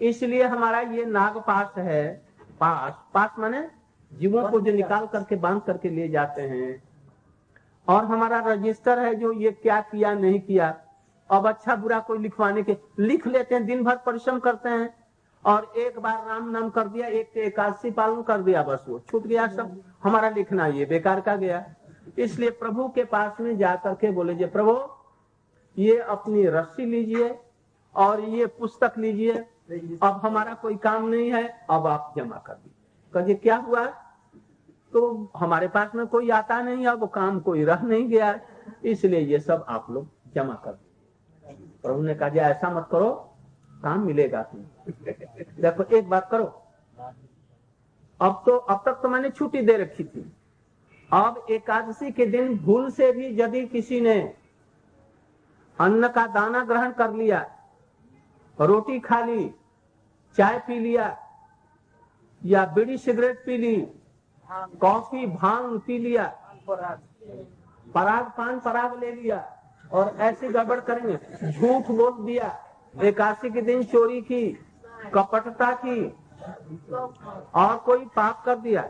इसलिए 0.00 0.44
हमारा 0.44 0.80
ये 0.80 1.04
नाग 1.04 1.38
पास 1.38 1.72
है, 1.78 2.22
पास। 2.60 2.92
पास 3.14 3.30
माने 3.38 3.68
जीवों 4.12 4.48
को 4.48 4.60
जो 4.60 4.72
निकाल 4.72 5.06
करके, 5.06 5.36
बाँध 5.36 5.62
करके 5.62 5.88
ले 5.88 6.08
जाते 6.08 6.42
हैं। 6.42 6.82
और 7.88 8.04
हमारा 8.04 8.38
रजिस्टर 8.46 8.98
है 8.98 9.14
जो 9.14 9.32
ये 9.32 9.50
क्या 9.52 9.80
किया, 9.80 10.14
नहीं 10.14 10.40
किया। 10.40 10.76
अब 11.30 11.48
अच्छा 11.48 11.76
बुरा 11.76 11.98
कोई 11.98 12.18
लिखवाने 12.18 12.62
के, 12.62 12.76
लिख 12.98 13.26
लेते 13.26 13.54
हैं, 13.54 13.66
दिन 13.66 13.84
भर 13.84 13.96
परिश्रम 13.96 14.38
करते 14.38 14.68
हैं। 14.68 14.94
और 15.44 15.72
एक 15.76 15.98
बार 15.98 16.26
राम 16.26 16.50
नाम 16.50 16.70
कर 16.70 16.88
दिया, 16.88 17.06
एक 17.06 17.36
एकादशी 17.36 17.90
पालन 17.90 18.22
कर 18.22 18.38
दिया, 18.38 18.62
बस 18.62 18.84
वो 18.88 18.98
छूट 18.98 19.26
गया 19.26 19.46
सब। 19.46 19.82
हमारा 20.02 20.28
लिखना 20.28 20.66
ये 20.66 20.84
बेकार 20.84 21.20
का 21.20 21.36
गया। 21.36 21.64
इसलिए 22.18 22.50
प्रभु 22.50 22.88
के 22.88 23.04
पास 23.04 23.40
में 23.40 23.56
जा 23.58 23.74
करके 23.76 24.10
बोले 24.10 24.46
प्रभु, 24.46 24.80
ये 25.78 25.98
अपनी 25.98 26.46
रस्सी 26.46 26.84
लीजिए 26.86 27.38
और 27.94 28.20
ये 28.20 28.46
पुस्तक 28.46 28.92
लीजिए। 28.98 29.34
अब 30.02 30.20
हमारा 30.24 30.54
कोई 30.54 30.76
काम 30.76 31.08
नहीं 31.08 31.30
है, 31.32 31.66
अब 31.70 31.86
आप 31.86 32.14
जमा 32.16 32.36
कर 32.36 32.52
दीजिए। 32.52 33.34
क्या 33.34 33.56
हुआ? 33.56 33.86
तो 34.92 35.30
हमारे 35.36 35.68
पास 35.68 35.94
में 35.94 36.06
कोई 36.06 36.30
आता 36.30 36.60
नहीं, 36.62 36.86
अब 36.86 37.08
काम 37.08 37.40
कोई 37.40 37.64
रह 37.64 37.82
नहीं 37.82 38.08
गया। 38.08 38.38
इसलिए 38.84 39.20
ये 39.20 39.38
सब 39.40 39.64
आप 39.68 39.90
लोग 39.90 40.08
जमा 40.34 40.54
कर 40.64 40.78
प्रभु 41.82 42.02
ने 42.02 42.14
कहा 42.14 42.48
ऐसा 42.48 42.70
मत 42.70 42.88
करो, 42.90 43.10
काम 43.82 44.06
मिलेगा 44.06 44.42
तुम 44.42 44.60
देखो, 44.88 45.82
एक 45.84 46.08
बात 46.08 46.28
करो। 46.30 46.44
अब 48.20 48.42
तो 48.46 48.56
अब 48.56 48.82
तक 48.86 49.00
तो 49.02 49.08
मैंने 49.08 49.30
छुट्टी 49.30 49.60
दे 49.62 49.76
रखी 49.76 50.04
थी। 50.04 50.32
अब 51.10 51.46
एकादशी 51.50 52.10
के 52.12 52.26
दिन 52.26 52.58
भूल 52.58 52.90
से 52.90 53.10
भी 53.12 53.26
यदि 53.40 53.64
किसी 53.66 54.00
ने 54.00 54.16
अन्न 55.78 56.08
का 56.08 56.26
दाना 56.28 56.64
ग्रहण 56.64 56.92
कर 56.92 57.12
लिया, 57.12 57.40
रोटी 58.58 58.98
खा 59.00 59.20
ली, 59.20 59.48
चाय 60.38 60.58
पी 60.66 60.78
लिया, 60.78 61.16
या 62.42 62.64
बीड़ी 62.66 62.98
सिगरेट 62.98 63.44
पी 63.46 63.56
ली 63.56 63.76
कॉफ़ी 64.50 65.26
भाँग 65.26 65.78
पी 65.86 65.98
लिया। 65.98 66.26
पराग 67.94 68.30
पान 68.36 68.58
पराग 68.60 68.98
ले 69.00 69.10
लिया 69.12 69.44
और 69.92 70.16
ऐसी 70.20 70.48
गड़बड़ 70.48 70.80
करेंगे। 70.80 71.50
झूठ 71.50 71.90
बोल 71.90 72.24
दिया। 72.26 72.56
एकादशी 73.04 73.50
के 73.50 73.62
दिन 73.62 73.82
चोरी 73.84 74.20
की, 74.22 74.46
कपटता 75.14 75.72
की 75.84 76.04
और 77.54 77.76
कोई 77.86 78.04
पाप 78.16 78.42
कर 78.46 78.56
दिया। 78.58 78.82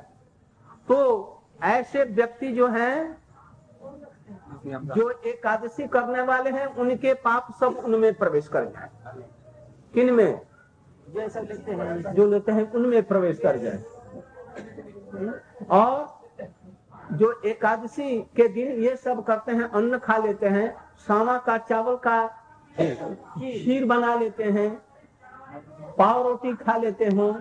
तो 0.88 0.98
ऐसे 1.64 2.04
व्यक्ति 2.04 2.52
जो 2.52 2.66
हैं, 2.68 3.16
जो 4.66 5.10
एकादशी 5.10 5.86
करने 5.88 6.22
वाले 6.22 6.50
हैं, 6.50 6.66
उनके 6.76 7.14
पाप 7.16 7.52
सब 7.60 7.76
उनमें 7.84 8.12
प्रवेश 8.14 8.48
कर 8.48 8.64
जाए 8.64 8.88
किन 9.94 10.12
में 10.14 10.40
जो 11.08 12.26
लेते 12.26 12.52
हैं, 12.52 12.70
उनमें 12.72 13.02
प्रवेश 13.02 13.38
कर 13.38 13.56
जाए 13.56 13.82
और 15.70 16.16
जो 17.12 17.32
एकादशी 17.46 18.18
के 18.36 18.48
दिन 18.48 18.82
ये 18.82 18.96
सब 18.96 19.24
करते 19.24 19.52
हैं, 19.52 19.62
अन्न 19.62 19.98
खा 19.98 20.16
लेते 20.18 20.46
हैं 20.48 20.74
सामा 20.98 21.36
का, 21.38 21.56
चावल 21.58 21.96
का 21.96 22.26
खीर 22.74 23.84
बना 23.86 24.14
लेते 24.14 24.44
हैं 24.44 24.70
पाव 25.98 26.22
रोटी 26.22 26.52
खा 26.56 26.76
लेते 26.76 27.06
हो, 27.06 27.34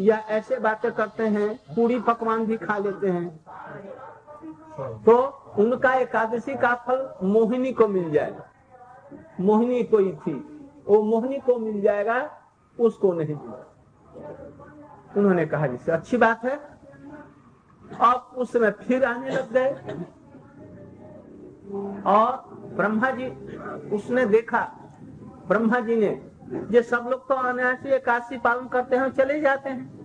या 0.00 0.16
ऐसे 0.28 0.58
बातें 0.58 0.90
करते 0.92 1.26
हैं 1.26 1.54
पूरी 1.74 1.98
पकवान 2.00 2.44
भी 2.46 2.56
खा 2.56 2.78
लेते 2.78 3.08
हैं। 3.08 3.28
तो 5.04 5.16
उनका 5.58 5.92
एकादशी 5.94 6.54
का 6.54 6.74
फल 6.86 7.08
मोहिनी 7.22 7.72
को 7.72 7.88
मिल 7.88 8.10
जाएगा 8.10 8.48
मोहिनी 9.40 9.82
कोई 9.84 10.12
थी, 10.12 10.32
वो 10.88 11.02
मोहिनी 11.02 11.38
को 11.38 11.58
मिल 11.58 11.80
जाएगा, 11.80 12.30
उसको 12.78 13.12
नहीं 13.12 13.34
मिला। 13.34 13.64
उन्होंने 15.16 15.46
कहा 15.46 15.66
जिससे 15.66 15.92
अच्छी 15.92 16.16
बात 16.16 16.44
है 16.44 16.56
अब 18.00 18.30
उस 18.36 18.52
समय 18.52 18.70
फिर 18.70 19.04
आने 19.04 19.30
लग 19.30 19.52
गए। 19.52 19.72
और 22.06 22.54
ब्रह्मा 22.76 23.10
जी, 23.10 23.56
उसने 23.96 24.26
देखा, 24.26 24.72
ब्रह्मा 25.48 25.80
जी 25.80 25.96
ने, 25.96 26.30
ये 26.70 26.82
सब 26.82 27.06
लोग 27.10 27.28
तो 27.28 27.34
अनायासी 27.34 27.88
एकादशी 27.88 28.38
पालन 28.38 28.68
करते 28.68 28.96
हैं 28.96 29.12
चले 29.12 29.40
जाते 29.40 29.70
हैं। 29.70 30.04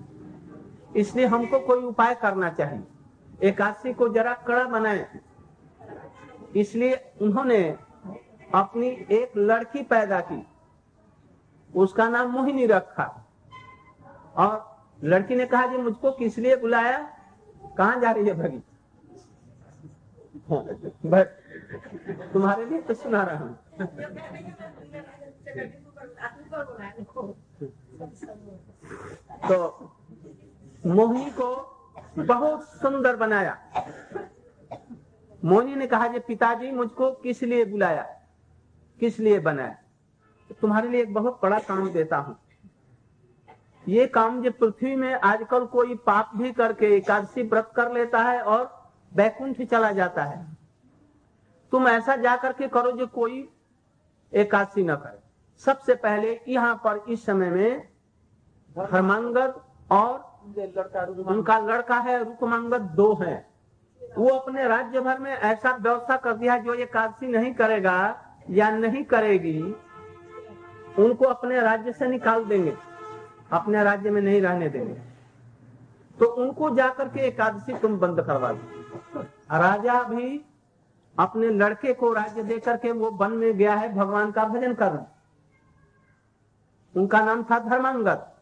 इसलिए 0.95 1.25
हमको 1.25 1.59
कोई 1.59 1.83
उपाय 1.83 2.15
करना 2.15 2.49
चाहिए। 2.49 2.83
एकादशी 3.43 3.93
को 3.93 4.09
जरा 4.09 4.33
कड़ा 4.33 4.63
बनाए। 4.63 5.19
इसलिए 6.55 7.13
उन्होंने 7.21 7.77
अपनी 8.55 8.87
एक 8.87 9.37
लड़की 9.37 9.83
पैदा 9.83 10.19
की। 10.19 10.47
उसका 11.75 12.09
नाम 12.09 12.29
मोहिनी 12.29 12.65
रखा। 12.65 13.27
और 14.35 14.77
लड़की 15.03 15.35
ने 15.35 15.45
कहा, 15.45 15.65
जी, 15.65 15.77
मुझको 15.77 16.11
किस 16.11 16.37
लिए 16.37 16.55
बुलाया? 16.55 17.18
कहा 17.79 17.95
जा 17.95 18.11
रही 18.11 18.27
है 18.27 18.33
भगी? 18.33 18.61
हाँ, 20.49 20.63
तुम्हारे 22.33 22.65
लिए 22.65 22.81
तो 22.81 22.93
सुना 22.93 23.23
रहा 23.23 23.37
हूँ। 23.37 23.57
तो 29.47 29.57
मोहिनी 30.85 31.29
को 31.31 31.49
बहुत 32.17 32.63
सुंदर 32.63 33.15
बनाया। 33.15 33.57
मोहिनी 35.45 35.75
ने 35.75 35.87
कहा 35.87 36.07
जी 36.07 36.19
पिताजी 36.19 36.71
मुझको 36.71 37.11
किस 37.11 37.43
लिए 37.43 37.65
बुलाया? 37.65 38.03
किस 38.99 39.19
लिए 39.19 39.39
बनाया? 39.39 39.77
तो 40.49 40.55
तुम्हारे 40.61 40.89
लिए 40.89 41.01
एक 41.01 41.13
बहुत 41.13 41.39
बड़ा 41.43 41.59
काम 41.59 41.89
देता 41.89 42.17
हूँ। 42.17 42.37
ये 43.89 44.05
काम 44.07 44.41
जो 44.41 44.51
पृथ्वी 44.51 44.95
में 44.95 45.13
आजकल 45.13 45.65
कोई 45.65 45.95
पाप 46.05 46.31
भी 46.35 46.51
करके 46.51 46.85
एकादशी 46.95 47.43
व्रत 47.43 47.71
कर 47.75 47.91
लेता 47.93 48.19
है 48.21 48.41
और 48.41 48.63
बैकुंठ 49.11 49.61
चला 49.61 49.91
जाता 49.91 50.23
है। 50.23 50.45
तुम 51.71 51.87
ऐसा 51.87 52.15
जा 52.15 52.35
करके 52.35 52.67
करो 52.67 52.91
जो 52.91 53.07
कोई 53.07 53.47
एकादशी 54.33 54.83
न 54.83 54.95
करे। 54.95 55.19
सबसे 55.63 55.95
पहले 55.95 56.39
यहाँ 56.47 56.75
पर 56.75 57.03
इस 57.09 57.25
समय 57.25 57.49
में 57.49 57.87
धर्मांगद 58.75 59.61
और 59.91 60.27
लड़का 60.57 61.05
उनका 61.27 61.57
लड़का 61.59 61.97
है 61.99 62.17
रुकमांगद 62.19 62.81
दो 62.95 63.13
है। 63.21 63.35
वो 64.01 64.29
अपने 64.29 64.67
राज्य 64.67 64.99
भर 64.99 65.19
में 65.19 65.31
ऐसा 65.31 65.75
व्यवस्था 65.75 66.17
कर 66.17 66.33
दिया 66.33 66.57
जो 66.57 66.73
ये 66.73 66.85
कादशी 66.85 67.27
नहीं 67.27 67.53
करेगा 67.53 67.97
या 68.49 68.69
नहीं 68.71 69.03
करेगी, 69.05 69.59
उनको 70.99 71.25
अपने 71.25 71.59
राज्य 71.61 71.91
से 71.91 72.07
निकाल 72.07 72.45
देंगे। 72.45 72.75
अपने 73.51 73.83
राज्य 73.83 74.09
में 74.09 74.21
नहीं 74.21 74.41
रहने 74.41 74.69
देंगे। 74.69 74.93
तो 76.19 76.25
उनको 76.35 76.69
जाकर 76.75 77.07
के 77.07 77.19
एकादशी 77.19 77.73
तुम 77.73 77.97
बंद 77.99 78.21
करवा 78.21 78.51
दो। 78.53 79.21
राजा 79.51 80.01
भी 80.03 80.41
अपने 81.15 81.49
लड़के 81.49 81.93
को 81.93 82.11
राज्य 82.13 82.43
दे 82.43 82.57
करके 82.59 82.91
वो 82.91 83.09
वन 83.11 83.31
में 83.31 83.57
गया 83.57 83.75
है, 83.75 83.93
भगवान 83.95 84.31
का 84.31 84.45
भजन 84.45 84.73
करने 84.73 84.99
उनका 86.95 87.21
नाम 87.21 87.43
था 87.43 87.59
धर्मांगत 87.59 88.35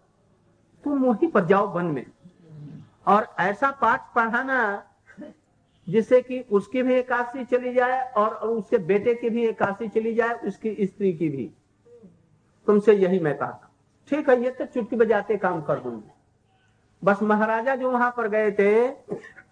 तुम 0.86 1.04
वहीं 1.04 1.28
पर 1.28 1.46
जाओ 1.46 1.68
वन 1.68 1.86
में। 1.86 2.06
और 3.08 3.28
ऐसा 3.40 3.72
पाठ 3.72 4.14
पढ़ाना 4.16 4.84
जिससे 5.88 6.22
कि 6.22 6.40
उसकी 6.52 6.84
भी 6.84 6.94
एकादशी 6.94 7.46
चली 7.46 7.74
जाए 7.74 8.02
और 8.18 8.34
उसके 8.36 8.78
बेटे 8.78 9.14
की 9.14 9.30
भी 9.30 9.46
एकादशी 9.48 9.88
चली 9.90 10.14
जाए, 10.16 10.34
उसकी 10.38 10.76
स्त्री 10.82 11.14
की 11.14 11.30
भी। 11.30 11.52
तुमसे 12.68 12.94
यही 12.94 13.20
मैं 13.20 13.38
कहा 13.38 13.67
ठीक 14.08 14.30
है, 14.30 14.44
ये 14.44 14.50
तो 14.50 14.66
चुटकी 14.66 14.96
बजाते 14.96 15.38
काम 15.38 15.62
कर 15.62 15.80
दूँगी। 15.80 16.12
बस 17.04 17.24
महाराजा 17.24 17.76
जो 17.76 17.92
वहाँ 17.92 18.14
पर 18.18 18.28
गए 18.28 18.52
थे, 18.52 18.90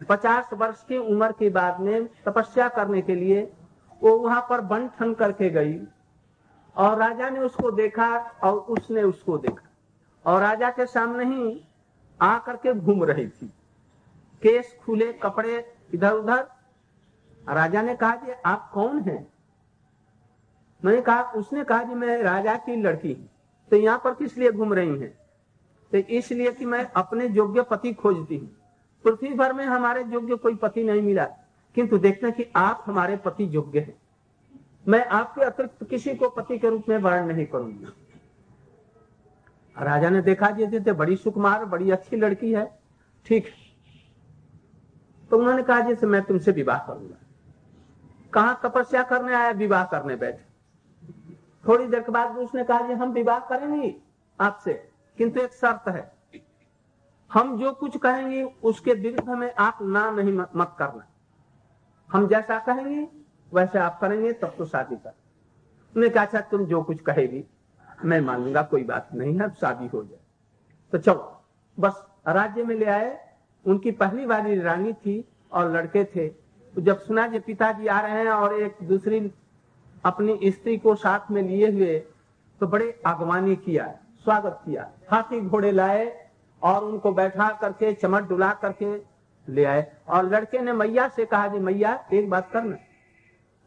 पचास 0.10 0.50
वर्ष 0.54 0.84
की 0.84 0.98
उम्र 0.98 1.32
की 1.32 1.50
बाद 1.50 1.80
में 1.80 2.08
तपस्या 2.08 2.70
करने 2.70 3.02
के 3.02 3.16
लिए, 3.16 3.54
वो 4.04 4.18
वहाँ 4.18 4.48
पर 4.50 4.62
बन 4.62 4.88
ठन 4.88 5.14
करके 5.14 5.50
गई। 5.50 5.80
और 6.76 6.98
राजा 6.98 7.30
ने 7.30 7.40
उसको 7.40 7.72
देखा 7.72 8.18
और 8.18 8.54
उसने 8.54 9.04
उसको 9.04 9.38
देखा। 9.38 9.70
और 10.26 10.42
राजा 10.42 10.70
के 10.70 10.86
सामने 10.86 11.26
ही 11.26 11.68
आ 12.22 12.38
करके 12.38 12.74
घूम 12.74 13.04
रही 13.04 13.28
थी। 13.28 13.54
केस 14.42 14.78
खुले, 14.86 15.14
कपड़े 15.14 15.76
इधर 15.94 16.12
उधर 16.12 16.48
राजा 17.50 17.82
ने 17.82 17.96
कहा 17.96 18.16
कि 18.16 18.32
आप 18.46 18.72
कौन 18.74 19.00
हैं? 19.00 19.28
मैंने 20.86 21.02
कहा, 21.02 21.22
उसने 21.22 21.64
कहा 21.64 21.84
कि 21.84 21.96
मैं 21.96 22.24
राजा 22.24 22.56
की 22.56 22.76
लड़की 22.76 23.14
हूँ। 23.14 23.30
तो 23.72 23.76
यहाँ 23.76 24.02
पर 24.04 24.14
किस 24.14 24.38
लिए 24.38 24.52
घूम 24.52 24.74
रही 24.74 25.00
हैं? 25.00 25.10
तो 25.92 25.98
इसलिए 25.98 26.52
कि 26.52 26.66
मैं 26.66 26.86
अपने 26.92 27.28
योग्य 27.28 27.62
पति 27.62 27.94
खोजती 27.94 28.38
हूँ। 28.38 28.50
पृथ्वी 29.06 29.34
भर 29.34 29.54
में 29.54 29.66
हमारे 29.66 30.04
योग्य 30.04 30.36
कोई 30.36 30.56
पति 30.56 30.84
नहीं 30.84 31.02
मिला 31.02 31.26
किंतु 31.76 31.98
देखते 31.98 32.32
कि 32.32 32.52
आप 32.56 32.84
हमारे 32.86 33.18
पति 33.18 33.48
योग्य 33.52 33.80
हैं। 33.80 33.96
मैं 34.88 35.06
आपके 35.06 35.42
अतिरिक्त 35.42 35.84
किसी 35.90 36.16
को 36.16 36.30
पति 36.30 36.58
के 36.58 36.70
रूप 36.70 36.90
में 36.90 36.98
वर्ण 36.98 37.26
नहीं 37.26 37.46
करूँगी। 37.46 37.86
राजा 39.78 40.10
ने 40.10 40.22
देखा 40.22 40.50
जी 40.50 40.80
थे 40.80 40.92
बड़ी 40.92 41.16
सुकुमार, 41.16 41.66
बड़ी 41.66 41.92
अच्छी 41.92 42.16
लड़की 42.16 42.52
है। 42.54 42.80
ठीक। 43.26 43.46
तो 45.32 45.38
उन्होंने 45.38 45.64
कहा 45.64 45.80
जैसे 45.80 46.08
मैं 46.08 46.22
तुमसे 46.22 46.52
विवाह 46.52 46.78
करूँगा। 46.78 47.16
कहा 48.34 48.54
तपस्या 48.54 49.04
करने 49.04 49.34
आया, 49.34 49.52
विवाह 49.52 49.84
करने 49.84 50.16
बैठे। 50.16 50.55
थोड़ी 51.68 51.88
देर 51.88 52.00
के 52.00 52.12
बाद 52.12 52.38
उसने 52.38 52.64
कहा 52.64 52.82
जी 52.82 52.94
हम 52.94 53.10
विवाह 53.10 53.40
करेंगे 53.40 53.96
आपसे। 54.42 54.90
किंतु 55.18 55.40
एक 55.40 55.54
शर्त 55.54 55.88
है, 55.88 56.16
हम 57.34 57.58
जो 57.58 57.72
कुछ 57.74 57.98
कहेंगे, 57.98 58.44
उसके 58.44 58.94
विरुद्ध 58.94 59.30
में 59.30 59.54
आप 59.54 59.78
ना 59.82 60.12
नहीं 60.12 60.34
मत 60.34 60.76
करना। 60.80 61.08
हम 62.12 62.28
जैसा 62.28 62.60
कहेंगे, 62.60 63.08
वैसे 63.54 63.80
आप 63.80 64.00
करेंगे, 64.02 64.34
तब 64.34 64.56
तो 64.58 64.66
शादी 64.66 64.96
कर। 64.96 65.14
उन्हें 65.96 66.14
कहा 66.14 66.26
अच्छा 66.26 66.42
तुम 66.42 66.66
जो 66.66 66.84
कुछ 66.84 67.02
कहेगी, 67.02 67.46
मैं 68.06 68.22
मान 68.22 68.44
लूँगा 68.44 68.62
कोई 68.62 68.84
बात 68.84 69.10
नहीं 69.14 69.40
है 69.40 69.50
शादी 69.50 69.88
हो 69.88 70.04
जाए। 70.04 70.20
तो 70.92 70.98
चलो, 70.98 71.42
बस 71.80 72.08
राज्य 72.28 72.64
में 72.64 72.76
ले 72.76 72.86
आए। 72.86 73.26
उनकी 73.66 73.92
पहली 73.92 74.26
बारी 74.26 74.60
रानी 74.60 74.94
थी 74.94 75.30
और 75.52 75.72
लड़के 75.72 76.04
थे। 76.04 76.30
तो 76.76 76.82
जब 76.82 77.00
सुना 77.00 77.28
कि 77.28 77.40
पिताजी 77.40 77.88
आ 77.88 78.00
रहे 78.00 78.12
हैं 78.12 78.30
और 78.30 78.54
एक 78.54 78.78
दूसरी 78.84 79.34
अपनी 80.06 80.40
स्त्री 80.46 80.78
को 80.78 80.96
साथ 80.96 81.32
में 81.32 81.42
लिए 81.42 81.72
हुए 81.72 81.98
तो 82.62 82.68
बड़े 82.68 83.02
आगवानी 83.06 83.56
किया, 83.56 83.88
स्वागत 84.24 84.60
किया। 84.66 84.90
हाथी 85.12 85.40
घोड़े 85.42 85.72
लाए 85.72 86.06
और 86.62 86.84
उनको 86.84 87.12
बैठा 87.12 87.50
करके, 87.52 87.94
चमट 87.94 88.28
डुला 88.30 88.52
करके 88.54 88.96
ले 89.48 89.64
आए। 89.66 89.86
और 90.10 90.26
लड़के 90.26 90.60
ने 90.60 90.74
मैया 90.74 91.08
से 91.08 91.26
कहा, 91.26 91.48
जी 91.48 91.60
मैया, 91.60 91.94
एक 92.14 92.30
बात 92.30 92.50
करना। 92.52 92.78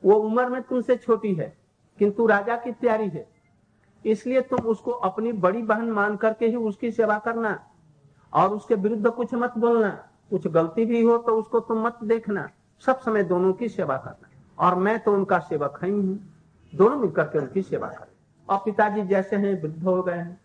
वो 0.02 0.14
उम्र 0.14 0.48
में 0.48 0.62
तुमसे 0.62 0.96
छोटी 0.96 1.34
है, 1.34 1.56
किंतु 1.98 2.26
राजा 2.26 2.56
की 2.56 2.72
तैयारी 2.72 3.08
है। 3.08 3.26
इसलिए 4.04 4.40
तुम 4.42 4.66
उसको 4.66 4.90
अपनी 4.90 5.32
बड़ी 5.34 5.62
बहन 5.62 5.90
मान 5.90 6.16
करके 6.16 6.46
ही 6.46 6.56
उसकी 6.56 6.90
सेवा 6.92 7.18
करना 7.18 7.58
और 8.32 8.54
उसके 8.54 8.74
विरुद्ध 8.76 9.10
कुछ 9.10 9.34
मत 9.34 9.58
बोलना। 9.58 9.90
कुछ 10.30 10.46
गलती 10.46 10.84
भी 10.84 11.02
हो 11.02 11.18
तो 11.18 11.36
उसको 11.36 11.60
तुम 11.60 11.84
मत 11.86 11.98
देखना। 12.04 12.48
सब 12.82 13.00
समय 13.00 13.22
दोनों 13.24 13.52
की 13.52 13.68
सेवा 13.68 13.96
करना। 13.96 14.27
और 14.58 14.74
मैं 14.74 14.98
तो 15.00 15.12
उनका 15.12 15.38
सेवक 15.38 15.78
ही 15.84 15.90
हूँ। 15.90 16.18
दोनों 16.72 16.96
मिलकर 16.96 17.24
के 17.24 17.38
उनकी 17.38 17.62
सेवा 17.62 17.88
करें। 17.88 18.12
और 18.48 18.58
पिताजी 18.58 19.02
जैसे 19.02 19.36
हैं, 19.36 19.60
वृद्ध 19.62 19.82
हो 19.84 20.02
गए 20.02 20.12
हैं। 20.12 20.40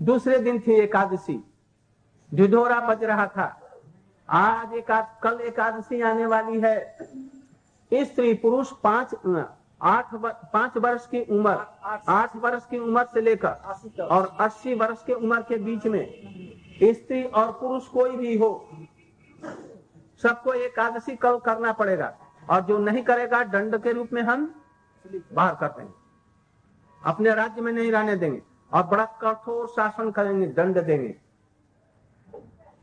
दूसरे 0.00 0.38
दिन 0.38 0.58
थी 0.58 0.72
एकादशी। 0.74 1.38
ढिढोरा 2.32 2.80
बज 2.80 3.04
रहा 3.04 3.26
था। 3.26 3.46
आज 4.28 4.72
एकाद, 4.74 5.08
कल 5.22 5.40
एकादशी 5.40 6.00
आने 6.02 6.26
वाली 6.26 6.60
है। 6.60 6.96
स्त्री 7.92 8.34
पुरुष 8.34 8.70
पाँच, 8.82 9.14
आठ 9.82 10.14
पाँच 10.52 10.76
वर्ष 10.76 11.06
की 11.06 11.22
उम्र, 11.30 11.56
आठ 12.08 12.36
वर्ष 12.36 12.66
की 12.66 12.78
उम्र 12.78 13.04
से 13.04 13.20
लेकर 13.20 14.02
और 14.02 14.36
अस्सी 14.40 14.74
वर्ष 14.74 15.04
के 15.04 15.12
उम्र 15.12 15.40
के 15.42 15.56
बीच 15.58 15.86
में 15.86 16.04
स्त्री 16.84 17.22
और 17.24 17.52
पुरुष 17.52 17.86
कोई 17.88 18.16
भी 18.16 18.36
हो, 18.38 18.68
सबको 20.22 20.52
एकादशी 20.54 21.16
कल 21.16 21.38
करना 21.38 21.72
पड़ेगा। 21.72 22.12
और 22.50 22.60
जो 22.60 22.78
नहीं 22.78 23.02
करेगा, 23.02 23.42
दंड 23.44 23.82
के 23.82 23.92
रूप 23.92 24.12
में 24.12 24.22
हम 24.22 24.54
बाहर 25.32 25.54
कर 25.54 25.68
देंगे। 25.68 25.92
अपने 27.02 27.34
राज्य 27.34 27.62
में 27.62 27.72
नहीं 27.72 27.92
रहने 27.92 28.16
देंगे 28.16 28.42
और 28.72 28.82
बड़ा 28.82 29.04
कठोर 29.22 29.66
शासन 29.66 30.10
करेंगे, 30.10 30.46
दंड 30.46 30.78
देंगे। 30.78 31.14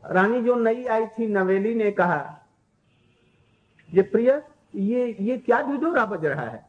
रानी 0.04 0.42
जो 0.42 0.54
नई 0.54 0.84
आई 0.84 1.06
थी, 1.06 1.26
नवेली 1.26 1.74
ने 1.74 1.90
कहा, 1.90 2.38
ये 3.90 4.02
प्रिय, 4.02 4.42
ये 4.74 5.16
ये 5.20 5.36
क्या 5.38 5.60
झुझोरा 5.62 6.04
बज 6.06 6.24
रहा 6.26 6.42
है? 6.42 6.64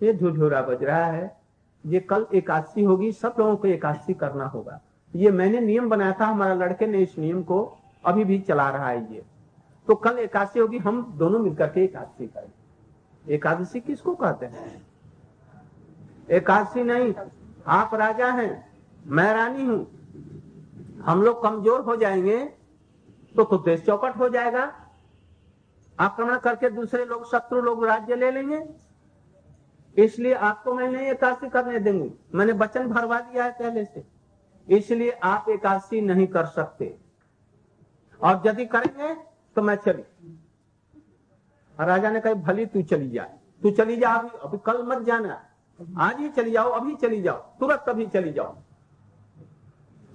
ये 0.00 0.14
झुझोरा 0.14 0.62
बज 0.62 0.84
रहा 0.84 1.04
है। 1.04 1.36
ये 1.86 2.00
कल 2.00 2.26
एकादशी 2.34 2.84
होगी, 2.84 3.12
सब 3.12 3.34
लोगों 3.38 3.56
को 3.56 3.68
एकादशी 3.68 4.14
करना 4.14 4.44
होगा। 4.44 4.80
ये 5.14 5.30
मैंने 5.30 5.60
नियम 5.60 5.88
बनाया 5.88 6.12
था, 6.20 6.26
हमारा 6.26 6.54
लड़के 6.54 6.86
ने 6.86 6.98
इस 6.98 7.18
नियम 7.18 7.42
को 7.42 7.78
अभी 8.04 8.24
भी 8.24 8.38
चला 8.38 8.68
रहा 8.70 8.88
है 8.88 9.14
ये। 9.14 9.22
तो 9.88 9.94
कल 9.94 10.18
एकादशी 10.18 10.60
होगी, 10.60 10.78
हम 10.78 11.02
दोनों 11.18 11.38
मिलकर 11.38 11.66
के 11.66 11.84
एकादशी 11.84 12.26
करेंगे 12.26 13.34
एकादशी 13.34 13.80
किसको 13.80 14.14
कहते 14.14 14.46
हैं? 14.46 14.86
एकादशी 16.30 16.82
नहीं, 16.82 17.14
आप 17.66 17.94
राजा 17.94 18.26
हैं, 18.26 18.80
मैं 19.06 19.32
रानी 19.34 19.64
हूँ। 19.64 19.86
हम 21.00 21.22
लोग 21.22 21.42
कमज़ोर 21.42 21.80
हो 21.80 21.96
जाएँगे 21.96 22.44
तो 23.34 23.44
तो 23.44 23.56
देश 23.58 23.80
चौपट 23.82 24.16
हो 24.16 24.28
जाएगा। 24.28 24.62
आक्रमण 25.98 26.38
करके 26.38 26.70
दूसरे 26.70 27.04
लोग, 27.04 27.24
शत्रु 27.30 27.60
लोग 27.60 27.84
राज्य 27.84 28.16
ले 28.16 28.30
लेंगे। 28.30 28.62
इसलिए 29.96 30.34
आपको 30.34 30.74
मैं 30.74 30.88
नहीं 30.88 31.06
एकादशी 31.06 31.48
करने 31.48 31.78
देंगे। 31.78 32.10
मैंने 32.34 32.52
वचन 32.52 32.88
भरवा 32.88 33.20
दिया 33.20 33.44
है 33.44 33.50
पहले 33.50 33.84
से। 33.84 34.04
इसलिए 34.68 35.10
आप 35.10 35.48
एकादशी 35.48 36.00
नहीं 36.00 36.26
कर 36.26 36.46
सकते। 36.46 36.96
और 38.20 38.42
यदि 38.46 38.66
करेंगे 38.66 39.14
तो 39.58 39.62
मैं 39.62 39.76
चली। 39.76 40.02
राजा 41.80 42.10
ने 42.10 42.20
कहा, 42.20 42.34
भली 42.34 42.66
तू 42.66 42.82
चली 42.82 43.10
जा। 43.10 43.22
तू 43.62 43.70
चली 43.70 43.96
जा 43.96 44.08
अभी 44.08 44.28
अभी 44.28 44.58
कल 44.58 44.82
मत 44.82 44.98
जाना। 44.98 45.44
आज 45.98 46.18
ही 46.18 46.28
चली 46.28 46.50
जाओ, 46.50 46.70
अभी 46.70 46.94
चली 46.94 47.22
जाओ। 47.22 47.36
तुरंत 47.36 47.84
अभी 47.88 48.06
चली 48.06 48.32
जाओ। 48.32 48.56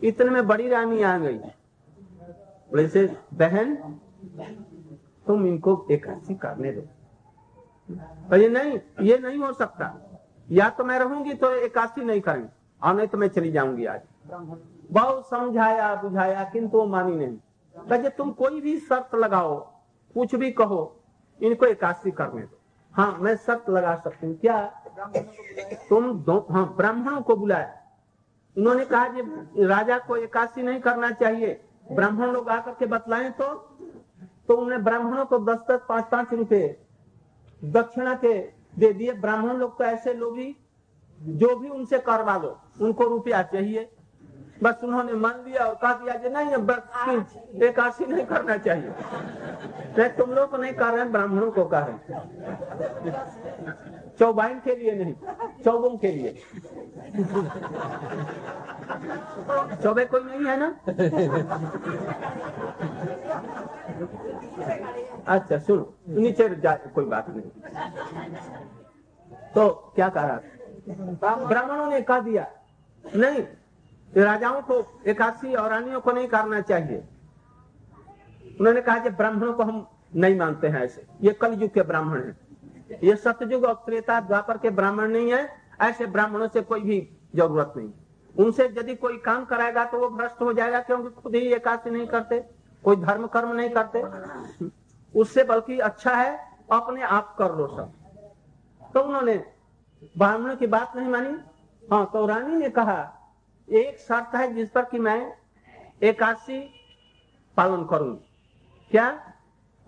इतने 0.03 0.29
में 0.29 0.47
बड़ी 0.47 0.69
रानी 0.69 1.03
आ 1.03 1.17
गई। 1.17 1.39
वैसे 2.73 3.17
बहन, 3.33 3.75
तुम 5.27 5.47
इनको 5.47 5.87
एकादशी 5.91 6.35
करने 6.35 6.71
दो। 6.71 6.81
तो 8.29 8.35
ये 8.35 8.49
नहीं 8.49 8.79
ये 9.01 9.17
नहीं 9.17 9.37
हो 9.37 9.53
सकता। 9.53 10.19
या 10.51 10.69
तो 10.69 10.83
मैं 10.83 10.99
रहूँगी 10.99 11.33
तो 11.33 11.51
एकादशी 11.51 12.03
नहीं 12.03 12.21
करेंगे। 12.21 12.49
और 12.83 12.95
नहीं 12.95 13.07
तो 13.07 13.17
मैं 13.17 13.27
चली 13.27 13.51
जाऊँगी 13.51 13.85
आज। 13.85 14.01
बहुत 14.91 15.29
समझाया, 15.29 15.95
बुझाया, 15.95 16.43
किंतु 16.43 16.77
वो 16.77 16.85
मानी 16.85 17.15
नहीं। 17.15 17.37
कहे 17.75 18.09
तुम 18.09 18.31
कोई 18.31 18.61
भी 18.61 18.77
शर्त 18.79 19.15
लगाओ, 19.15 19.59
कुछ 20.15 20.35
भी 20.35 20.51
कहो, 20.51 20.81
इनको 21.39 21.65
एकादशी 21.65 22.11
करने 22.11 22.41
दो। 22.41 22.59
हाँ 22.93 23.17
मैं 23.21 23.35
शर्त 23.35 23.69
लगा 23.69 23.95
सकती 23.95 24.27
हूँ। 24.27 24.35
क्या? 24.37 24.59
तुम 25.89 26.13
दो 26.19 26.37
हाँ 26.51 26.65
ब्राह्मणों 26.77 27.21
को 27.21 27.35
बुलाया। 27.35 27.73
उन्होंने 28.55 28.85
कहा 28.85 29.07
कि 29.07 29.21
राजा 29.65 29.97
को 29.97 30.17
एकादशी 30.17 30.63
नहीं 30.63 30.79
करना 30.79 31.11
चाहिए। 31.11 31.59
ब्राह्मण 31.91 32.31
लोग 32.31 32.49
आकर 32.49 32.71
के 32.71 32.85
बतलाए 32.85 33.29
तो। 33.31 33.53
तो 34.47 34.55
उन्हें 34.57 34.83
ब्राह्मणों 34.83 35.25
को 35.25 35.37
दस 35.39 35.59
दस, 35.69 35.79
पाँच 35.89 36.05
पाँच 36.05 36.33
रुपए 36.33 36.77
दक्षिणा 37.61 38.13
के 38.15 38.33
दे 38.79 38.91
दिए। 38.93 39.13
ब्राह्मण 39.13 39.57
लोग 39.57 39.77
तो 39.77 39.83
ऐसे 39.83 40.13
लोग 40.13 40.37
ही 40.37 40.55
जो 41.21 41.55
भी 41.55 41.69
उनसे 41.69 41.99
करवा 41.99 42.37
लो, 42.37 42.57
उनको 42.81 43.07
रुपया 43.07 43.41
चाहिए। 43.43 43.89
बस 44.63 44.83
उन्होंने 44.83 45.13
मान 45.23 45.43
लिया 45.45 45.65
और 45.65 45.75
कहा 45.81 45.93
दिया 45.93 46.13
नहीं 46.35 46.49
एकादशी 47.67 48.05
नहीं 48.05 48.25
करना 48.25 48.57
चाहिए। 48.57 48.91
नहीं 49.97 50.09
तुम 50.17 50.31
लोग 50.33 50.49
को 50.51 50.57
नहीं 50.57 50.73
कर 50.73 50.93
रहे 50.93 51.05
ब्राह्मणों 51.15 51.51
को 51.51 51.63
कह 51.73 51.85
रहे 51.89 53.11
चौबाइन 54.19 54.59
के 54.65 54.75
लिए 54.75 54.93
नहीं 54.95 55.13
चौबों 55.63 55.89
के 55.97 56.11
लिए। 56.11 56.31
चौबे 59.83 60.05
कोई 60.05 60.23
नहीं 60.23 60.45
है 60.45 60.57
ना? 60.59 60.67
अच्छा 65.27 65.57
सुनो 65.57 65.93
नीचे 66.09 66.49
जा 66.63 66.75
कोई 66.95 67.05
बात 67.05 67.25
नहीं। 67.29 67.49
तो 69.55 69.69
क्या 69.95 70.09
कह? 70.09 70.23
रहा 70.23 71.35
ब्राह्मणों 71.47 71.89
ने 71.89 72.01
कह 72.01 72.19
दिया 72.19 72.45
नहीं 73.05 73.43
राजाओं 74.15 74.61
को, 74.61 74.83
एकादशी 75.07 75.53
और 75.53 75.69
रानियों 75.69 75.99
को 76.01 76.11
नहीं 76.11 76.27
करना 76.27 76.59
चाहिए। 76.61 77.03
उन्होंने 78.59 78.81
कहा 78.81 78.97
कि 78.97 79.09
ब्राह्मणों 79.11 79.53
को 79.53 79.63
हम 79.63 79.85
नहीं 80.15 80.37
मानते 80.39 80.67
हैं 80.67 80.81
ऐसे। 80.81 81.05
ये 81.21 81.31
कलयुग 81.33 81.73
के 81.73 81.81
ब्राह्मण 81.81 82.21
हैं। 82.21 82.99
ये 83.03 83.15
सत्ययुग 83.15 83.63
और 83.65 83.73
त्रेता 83.85 84.19
द्वापर 84.21 84.57
के 84.57 84.69
ब्राह्मण 84.69 85.11
नहीं 85.11 85.31
है। 85.31 85.47
ऐसे 85.81 86.05
ब्राह्मणों 86.07 86.47
से 86.47 86.61
कोई 86.61 86.81
भी 86.81 86.99
ज़रूरत 87.35 87.73
नहीं। 87.77 87.89
उनसे 88.35 88.65
यदि 88.77 88.95
कोई 88.95 89.17
काम 89.17 89.45
कराएगा 89.45 89.85
तो 89.85 89.99
वो 89.99 90.09
भ्रष्ट 90.09 90.41
हो 90.41 90.53
जाएगा 90.53 90.79
क्योंकि 90.81 91.09
खुद 91.21 91.35
ही 91.35 91.41
एकादशी 91.53 91.89
नहीं 91.89 92.07
करते, 92.07 92.39
कोई 92.83 92.95
धर्म 92.95 93.27
कर्म 93.27 93.53
नहीं 93.53 93.69
करते। 93.69 94.03
उससे 95.13 95.43
बल्कि 95.43 95.79
अच्छा 95.79 96.15
है, 96.15 96.37
अपने 96.71 97.01
आप 97.01 97.35
कर 97.39 97.55
लो 97.55 97.67
सब। 97.67 97.91
तो 98.93 99.01
उन्होंने 99.01 99.35
ब्राह्मणों 100.17 100.55
की 100.55 100.67
बात 100.67 100.95
नहीं 100.95 101.09
मानी। 101.09 101.37
हाँ 101.83 102.09
तो 102.13 102.25
रानी 102.25 102.55
ने 102.55 102.69
कहा 102.69 103.01
एक 103.67 103.99
शर्त 103.99 104.35
है 104.35 104.53
जिस 104.53 104.69
पर 104.69 104.85
कि 104.85 104.99
मैं 104.99 105.33
एकादशी 106.03 106.59
पालन 107.57 107.85
करूँगी। 107.85 108.25
क्या? 108.91 109.07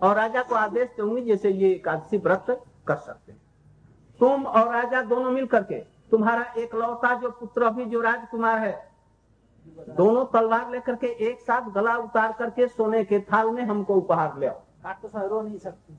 और 0.00 0.14
राजा 0.16 0.42
को 0.42 0.54
आदेश 0.54 0.88
दूँगी 0.96 1.22
जैसे 1.22 1.50
ये 1.50 1.70
एकादशी 1.72 2.18
व्रत 2.18 2.46
कर 2.86 2.96
सकते 2.96 3.32
तुम 4.20 4.46
और 4.46 4.72
राजा 4.74 5.02
दोनों 5.02 5.30
मिल 5.30 5.46
करके 5.46 5.78
तुम्हारा 6.10 6.44
एक 6.58 6.74
लौता 6.74 7.14
जो 7.14 7.30
पुत्र 7.30 7.62
अभी 7.62 7.84
जो 7.84 8.00
राजकुमार 8.00 8.58
है 8.58 8.88
दोनों 9.96 10.24
तलवार 10.24 10.70
लेकर 10.70 10.96
के 10.96 11.06
एक 11.28 11.40
साथ 11.40 11.70
गला 11.70 11.96
उतार 11.96 12.32
करके 12.32 12.66
सोने 12.68 13.04
के 13.04 13.20
थाल 13.22 13.50
में 13.50 13.62
हमको 13.62 13.94
उपहार 13.94 14.38
ले 14.38 14.46
आओ। 14.46 14.60
काटते 14.82 15.08
समय 15.08 15.28
रो 15.28 15.40
नहीं 15.42 15.58
सकती। 15.58 15.98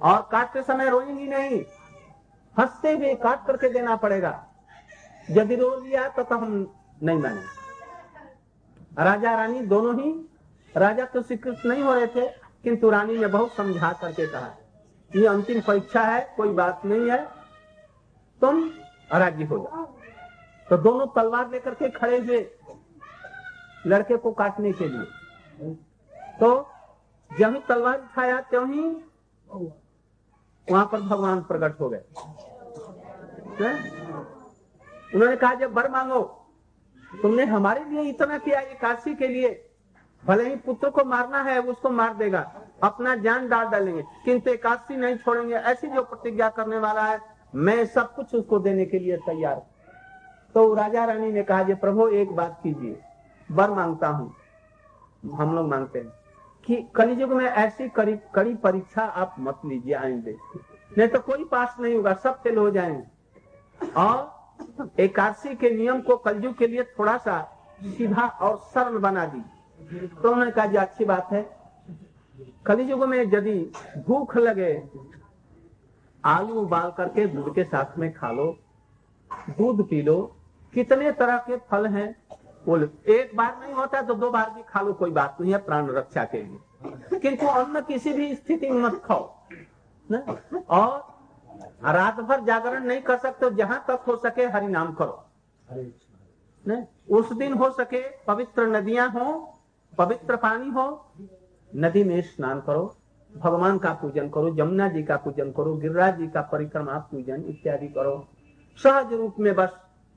और 0.00 0.28
काटते 0.32 0.62
समय 0.62 0.88
रोएँगी 0.90 1.26
नहीं 1.26 1.60
हँसते 2.56 2.92
हुए 2.92 3.14
काट 3.14 3.46
करके 3.46 3.68
देना 3.68 3.96
पड़ेगा। 3.96 4.32
यदि 5.30 5.56
रो 5.56 5.74
लिया 5.80 6.08
तो, 6.08 6.22
तो 6.22 6.36
हम 6.36 6.74
नहीं 7.02 7.18
माने। 7.18 7.42
राजा 8.98 9.34
रानी 9.34 9.60
दोनों 9.66 9.94
ही 9.96 10.10
राजा 10.74 11.04
तो 11.04 11.22
स्वीकृत 11.22 11.62
नहीं 11.66 11.82
हो 11.82 11.94
रहे 11.94 12.06
थे, 12.06 12.26
किंतु 12.64 12.90
रानी 12.90 13.16
ने 13.18 13.26
बहुत 13.28 13.54
समझा 13.54 13.92
करके 13.92 14.26
कहा, 14.26 14.54
ये 15.10 15.26
अंतिम 15.26 15.60
परीक्षा 15.60 16.02
है, 16.02 16.20
कोई 16.36 16.48
बात 16.50 16.84
नहीं 16.84 17.10
है, 17.10 17.24
तुम 18.42 18.70
राज़ी 19.12 19.44
हो 19.44 19.58
जाओ। 19.58 19.84
तो 20.68 20.76
दोनों 20.78 21.06
तलवार 21.06 21.50
लेकर 21.50 21.74
के 21.74 21.88
खड़े 21.90 22.18
हुए 22.18 22.40
लड़के 23.86 24.16
को 24.16 24.32
काटने 24.32 24.72
के 24.72 24.88
लिए। 24.88 25.74
तो 26.40 26.68
जब 27.30 27.62
तलवार 27.68 27.98
उठाया, 28.00 28.40
त्यों 28.40 28.68
ही 28.68 28.82
वहाँ 30.68 30.84
पर 30.92 31.00
भगवान 31.00 31.40
प्रकट 31.42 31.80
हो 31.80 31.88
गए। 31.88 32.02
उन्होंने 35.14 35.36
कहा, 35.36 35.54
जब 35.54 35.72
बर 35.74 35.90
मांगो 35.90 36.20
तुमने 37.22 37.44
हमारे 37.44 37.84
लिए 37.84 38.02
इतना 38.02 38.38
किया 38.38 38.60
ये 38.60 38.74
काशी 38.74 39.14
के 39.14 39.28
लिए। 39.28 39.68
भले 40.26 40.48
ही 40.48 40.56
पुत्र 40.56 40.90
को 40.90 41.04
मारना 41.04 41.42
है 41.42 41.60
उसको 41.60 41.90
मार 41.90 42.14
देगा। 42.14 42.54
अपना 42.82 43.14
जान 43.14 43.48
डाल 43.48 43.66
डालेंगे। 43.68 44.02
किंतु 44.24 44.50
एकादशी 44.50 44.96
नहीं 44.96 45.16
छोड़ेंगे। 45.16 45.54
ऐसी 45.54 45.86
जो 45.86 46.02
प्रतिज्ञा 46.02 46.48
करने 46.48 46.78
वाला 46.78 47.02
है, 47.02 47.20
मैं 47.54 47.86
सब 47.86 48.14
कुछ 48.14 48.34
उसको 48.34 48.58
देने 48.58 48.86
के 48.86 48.98
लिए 48.98 49.16
तैयार 49.16 49.66
तो 50.54 50.74
राजा 50.74 51.04
रानी 51.04 51.32
ने 51.32 51.42
कहा 51.42 51.62
प्रभु, 51.62 52.08
एक 52.08 52.36
बात 52.36 52.60
कीजिए। 52.62 53.00
बर 53.52 53.70
माँगता 53.70 54.08
हूँ। 54.08 54.34
हम 55.34 55.54
लोग 55.56 55.68
मांगते 55.68 55.98
हैं 55.98 56.08
कि 56.64 56.88
कलिजुग 56.96 57.32
में 57.32 57.44
ऐसी 57.44 57.88
कड़ी 57.88 58.18
कड़ी 58.34 58.54
परीक्षा 58.54 59.02
आप 59.02 59.36
मत 59.38 59.58
लीजिए, 59.64 59.94
आएँगे। 59.94 60.36
नहीं 60.98 61.08
तो 61.08 61.20
कोई 61.20 61.44
पास 61.44 61.76
नहीं 61.80 61.94
होगा, 61.96 62.14
सब 62.14 62.42
फेल 62.42 62.58
हो 62.58 62.70
जाएँगे। 62.70 63.04
और 63.92 64.41
एकादशी 65.00 65.54
के 65.54 65.70
नियम 65.70 66.00
को 66.00 66.16
कलयुग 66.16 66.56
के 66.58 66.66
लिए 66.66 66.82
थोड़ा 66.98 67.16
सा 67.18 67.40
सीधा 67.86 68.26
और 68.26 68.56
सरल 68.74 68.98
बना 68.98 69.24
दी 69.26 69.40
तो 70.06 70.30
उन्होंने 70.30 70.50
कहा 70.50 70.66
जी, 70.66 70.76
अच्छी 70.76 71.04
बात 71.04 71.32
है। 71.32 71.42
कलिजुग 72.66 73.04
में 73.04 73.18
यदि 73.18 73.58
भूख 74.06 74.36
लगे, 74.36 74.82
आलू 76.24 76.54
उबाल 76.54 76.90
करके 76.90 77.26
दूध 77.26 77.54
के 77.54 77.64
साथ 77.64 77.98
में 77.98 78.12
खा 78.12 78.30
लो, 78.30 78.46
दूध 79.50 79.88
पी 79.88 80.02
लो, 80.02 80.20
कितने 80.74 81.12
तरह 81.12 81.36
के 81.46 81.56
फल 81.70 81.86
हैं 81.86 82.14
बोले 82.66 82.86
एक 83.12 83.36
बार 83.36 83.56
नहीं 83.60 83.74
होता 83.74 84.02
तो 84.02 84.14
दो 84.14 84.30
बार 84.30 84.50
भी 84.50 84.62
खा 84.68 84.80
लो, 84.80 84.92
कोई 84.92 85.10
बात 85.10 85.40
नहीं 85.40 85.52
है, 85.52 85.58
प्राण 85.58 85.88
रक्षा 85.90 86.24
के 86.24 86.42
लिए। 86.42 87.18
किंतु 87.18 87.46
अन्न 87.46 87.80
किसी 87.80 88.12
भी 88.12 88.34
स्थिति 88.34 88.70
में 88.70 88.80
मत 88.82 89.02
खाओ, 89.04 89.32
न? 90.08 90.36
और 90.70 91.11
रात 91.94 92.20
भर 92.28 92.40
जागरण 92.44 92.84
नहीं 92.86 93.00
कर 93.02 93.16
सकते 93.18 93.50
जहाँ 93.56 93.84
तक 93.88 94.04
हो 94.08 94.16
सके 94.24 94.44
हरि 94.54 94.66
नाम 94.68 94.92
करो 95.00 95.24
न? 96.64 96.84
उस 97.18 97.32
दिन 97.36 97.52
हो 97.60 97.70
सके 97.78 98.00
पवित्र 98.26 98.66
नदियाँ 98.76 99.08
हो 99.12 99.24
पवित्र 99.98 100.36
पानी 100.42 100.70
हो 100.70 100.84
नदी 101.72 102.04
में 102.04 102.20
स्नान 102.22 102.60
करो 102.66 102.84
भगवान 103.32 103.78
का 103.78 103.92
पूजन 104.00 104.28
करो 104.30 104.50
जमुना 104.54 104.88
जी 104.88 105.02
का 105.04 105.16
पूजन 105.24 105.50
करो 105.56 105.74
गिरिराज 105.82 106.18
जी 106.18 106.26
का 106.34 106.40
परिक्रमा 106.52 106.98
पूजन 107.10 107.44
इत्यादि 107.48 107.88
करो 107.96 108.14
सहज 108.78 109.12
रूप 109.12 109.38
में 109.40 109.54
बस 109.54 109.70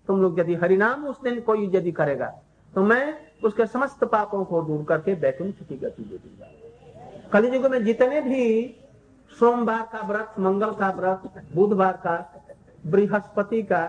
तुम 0.07 0.21
लोग 0.21 0.39
यदि 0.39 0.55
हरिनाम 0.63 1.05
उस 1.07 1.21
दिन 1.23 1.39
कोई 1.41 1.69
यदि 1.75 1.91
करेगा 1.99 2.27
तो 2.73 2.83
मैं 2.83 3.03
उसके 3.45 3.65
समस्त 3.67 4.03
पापों 4.11 4.43
को 4.45 4.61
दूर 4.63 4.83
करके 4.89 5.15
बैकुंठ 5.21 5.63
की 5.69 5.75
गति 5.77 6.03
दे 6.03 6.17
दूँगा 6.17 7.29
कलियुग 7.33 7.65
में 7.71 7.83
जितने 7.85 8.21
भी 8.21 8.43
सोमवार 9.39 9.81
का 9.93 10.01
व्रत 10.07 10.35
मंगल 10.39 10.71
का 10.71 10.89
व्रत 10.91 11.45
बुधवार 11.55 11.93
का 12.05 12.15
बृहस्पति 12.85 13.61
का 13.63 13.85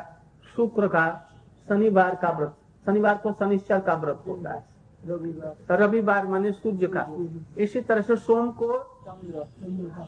शुक्र 0.57 0.89
का 0.89 1.07
शनिवार 1.69 2.15
का 2.15 2.31
व्रत। 2.31 2.55
शनिवार 2.87 3.17
को 3.17 3.33
शनिश्चर 3.33 3.81
का 3.81 3.95
व्रत 3.95 4.23
होता 4.27 4.53
है। 4.53 4.65
रविवार। 5.71 6.27
माने 6.27 6.51
सूर्य 6.53 6.87
का। 6.87 7.07
इसी 7.59 7.81
तरह 7.81 8.01
से 8.03 8.17
सोम 8.17 8.51
को 8.53 8.79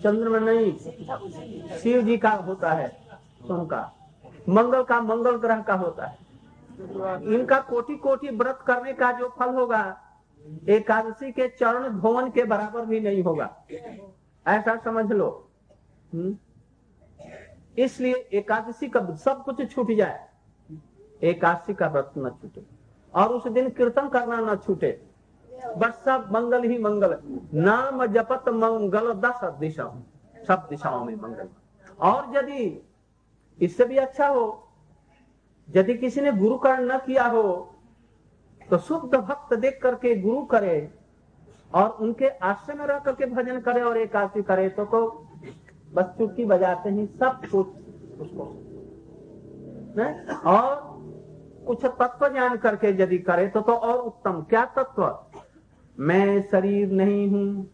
चंद्रमा 0.03 0.39
नहीं 0.39 0.73
शिव 1.79 2.03
जी 2.03 2.17
का 2.19 2.31
होता 2.31 2.73
है 2.73 2.89
सोम 3.41 3.67
का। 3.67 3.83
मंगल 4.49 4.83
का 4.83 5.01
मंगल 5.01 5.37
ग्रह 5.37 5.61
का 5.61 5.75
होता 5.75 6.07
है। 6.07 6.17
इनका 7.35 7.59
कोटि 7.61 7.97
कोटि 7.97 8.29
व्रत 8.31 8.59
करने 8.67 8.93
का 8.93 9.13
जो 9.13 9.29
फल 9.39 9.55
होगा 9.55 9.83
एकादशी 10.69 11.31
के 11.33 11.49
चरण 11.51 11.99
धोवन 12.01 12.31
के 12.31 12.45
बराबर 12.45 12.85
भी 12.87 13.01
नहीं 13.01 13.23
होगा। 13.23 13.51
ऐसा 14.49 14.77
समझ 14.77 15.11
लो। 15.13 15.29
हम्म? 16.15 16.37
इसलिए 17.79 18.15
एकादशी 18.33 18.89
का 18.89 19.01
सब 19.17 19.43
कुछ 19.45 19.71
छूट 19.71 19.91
जाए। 19.93 20.27
एकादशी 21.23 21.75
का 21.75 21.89
व्रत 21.89 22.13
न 22.19 22.31
छूटे 22.43 22.63
और 23.15 23.29
उस 23.29 23.47
दिन 23.49 23.69
कीर्तन 23.71 24.09
करना 24.09 24.41
न 24.43 24.57
छूटे। 24.57 24.91
बस 25.77 26.03
सब 26.05 26.29
मंगल 26.33 26.63
ही 26.63 26.79
मंगल। 26.79 27.17
नाम 27.55 28.05
जपत 28.07 28.49
मंगल 28.49 29.13
दस 29.21 29.41
दिशा 29.61 29.85
सब 30.47 30.67
दिशाओं 30.71 31.05
में 31.05 31.15
मंगल। 31.15 31.49
और 32.01 32.37
यदि 32.37 32.87
इससे 33.59 33.85
भी 33.85 33.97
अच्छा 33.97 34.27
हो, 34.29 34.45
यदि 35.69 35.95
किसी 35.95 36.21
ने 36.21 36.33
गुरु 36.33 36.57
कर्ण 36.59 36.93
न 36.93 36.99
किया 36.99 37.27
हो 37.27 37.43
तो 38.71 38.79
शुद्ध 38.79 39.15
भक्त 39.15 39.55
देख 39.55 39.79
करके 39.83 40.15
गुरु 40.17 40.43
करे। 40.45 40.98
और 41.73 41.89
उनके 42.01 42.29
आश्रय 42.29 42.75
में 42.75 42.87
रह 42.87 42.99
करके 42.99 43.27
भजन 43.27 43.61
करे 43.61 43.81
और 43.83 43.99
एकादशी 43.99 44.43
करे 44.43 44.69
तो 44.69 44.85
को 44.85 45.01
बस 45.95 46.15
चुटकी 46.19 46.45
बजाते 46.45 46.91
ही, 46.91 47.07
सब 47.07 47.41
कुछ 47.47 48.21
उसको। 48.21 48.45
और 50.47 50.87
कुछ 51.67 51.85
तत्व 51.85 52.29
जान 52.35 52.57
करके 52.57 52.89
यदि 53.03 53.19
करे 53.21 53.47
तो 53.49 53.61
तो 53.61 53.73
और 53.73 53.99
उत्तम। 53.99 54.41
क्या 54.51 54.65
तत्व? 54.77 55.03
मैं 55.97 56.43
शरीर 56.43 56.91
नहीं 56.93 57.29
हूँ? 57.31 57.71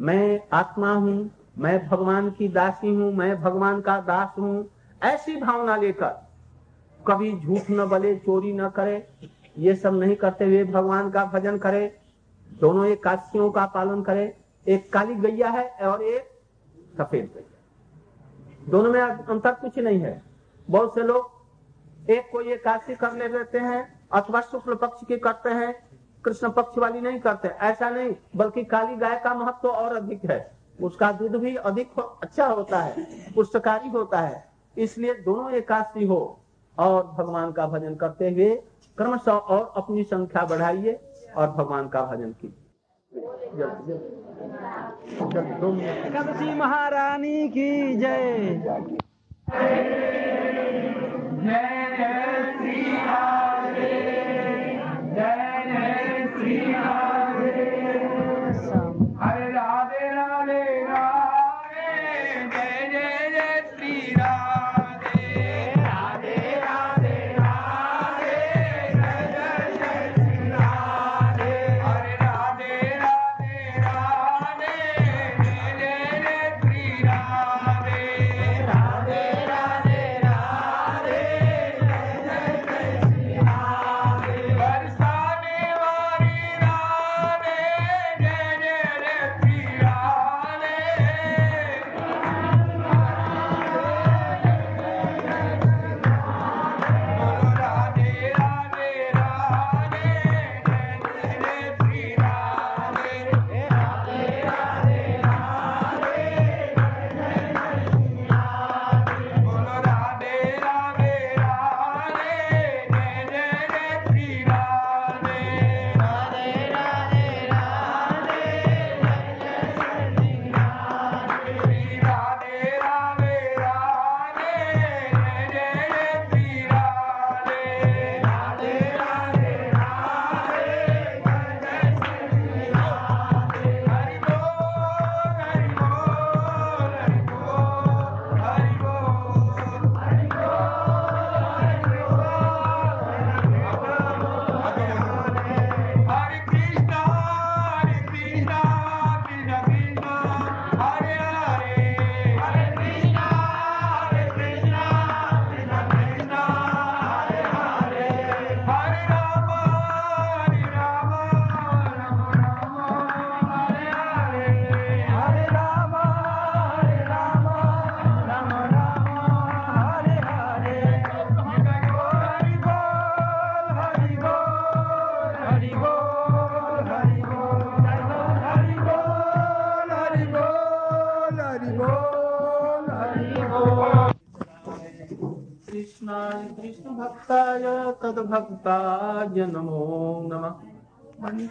मैं 0.00 0.40
आत्मा 0.52 0.92
हूँ, 0.94 1.30
मैं 1.58 1.78
भगवान 1.88 2.30
की 2.30 2.48
दासी 2.48 2.94
हूँ, 2.94 3.12
मैं 3.12 3.40
भगवान 3.42 3.80
का 3.80 3.96
दास 4.00 4.38
हूँ। 4.38 4.68
ऐसी 5.02 5.36
भावना 5.36 5.76
लेकर 5.76 6.20
कभी 7.00 7.32
झूठ 7.32 7.70
न 7.70 7.84
बोले, 7.88 8.14
चोरी 8.16 8.52
न 8.52 8.68
करे, 8.68 9.06
ये 9.58 9.74
सब 9.74 9.94
नहीं 9.94 10.16
करते 10.16 10.44
हुए 10.44 10.64
भगवान 10.64 11.10
का 11.10 11.24
भजन 11.24 11.58
करे। 11.58 11.84
दोनों 12.60 12.86
एक 12.86 13.02
काशियों 13.02 13.50
का 13.50 13.66
पालन 13.66 14.02
करें। 14.02 14.32
एक 14.66 14.92
काली 14.92 15.14
गैया 15.16 15.48
है 15.48 15.68
और 15.82 16.02
एक 16.02 16.28
सफ़ेद 16.98 17.30
गैया। 17.34 18.70
दोनों 18.70 18.92
में 18.92 19.00
अंतर 19.00 19.52
कुछ 19.52 19.78
नहीं 19.78 20.00
है। 20.00 20.20
बहुत 20.68 20.94
से 20.94 21.02
लोग 21.02 22.10
एक 22.10 22.30
को 22.32 22.40
ये 22.40 22.56
काशी 22.56 22.94
कर 22.94 23.12
ले 23.12 23.28
लेते 23.28 23.58
हैं 23.58 23.82
अथवा 24.12 24.40
शुक्ल 24.40 24.74
पक्ष 24.74 25.06
की 25.06 25.16
करते 25.18 25.50
हैं। 25.50 25.74
कृष्ण 26.24 26.50
पक्ष 26.50 26.78
वाली 26.78 27.00
नहीं 27.00 27.20
करते। 27.20 27.48
ऐसा 27.48 27.88
नहीं 27.90 28.14
बल्कि 28.36 28.64
काली 28.64 28.96
गाय 28.96 29.20
का 29.24 29.34
महत्व 29.34 29.58
तो 29.62 29.68
और 29.68 29.96
अधिक 29.96 30.24
है। 30.24 30.40
उसका 30.78 31.10
दूध 31.12 31.36
भी 31.36 31.54
अधिक 31.56 31.90
हो, 31.98 32.02
अच्छा 32.02 32.46
होता 32.46 32.78
है 32.78 33.04
पुष्टकारी 33.34 33.88
होता 33.88 34.20
है। 34.20 34.44
इसलिए 34.76 35.14
दोनों 35.14 35.50
एकादशी 35.52 36.06
हो 36.06 36.38
और 36.76 37.06
भगवान 37.08 37.52
का 37.52 37.66
भजन 37.66 37.94
करते 37.94 38.30
हुए 38.30 38.54
क्रमशः 38.98 39.32
और 39.32 39.72
अपनी 39.76 40.04
संख्या 40.04 40.44
बढ़ाइए। 40.46 40.98
और 41.36 41.50
भगवान 41.50 41.88
का 41.88 42.02
भजन 42.02 42.34
कीजिए। 42.40 42.58
महारानी 46.54 47.48
की 47.48 47.96
जय। 47.96 48.38
जय 51.42 52.52
श्री 52.58 52.92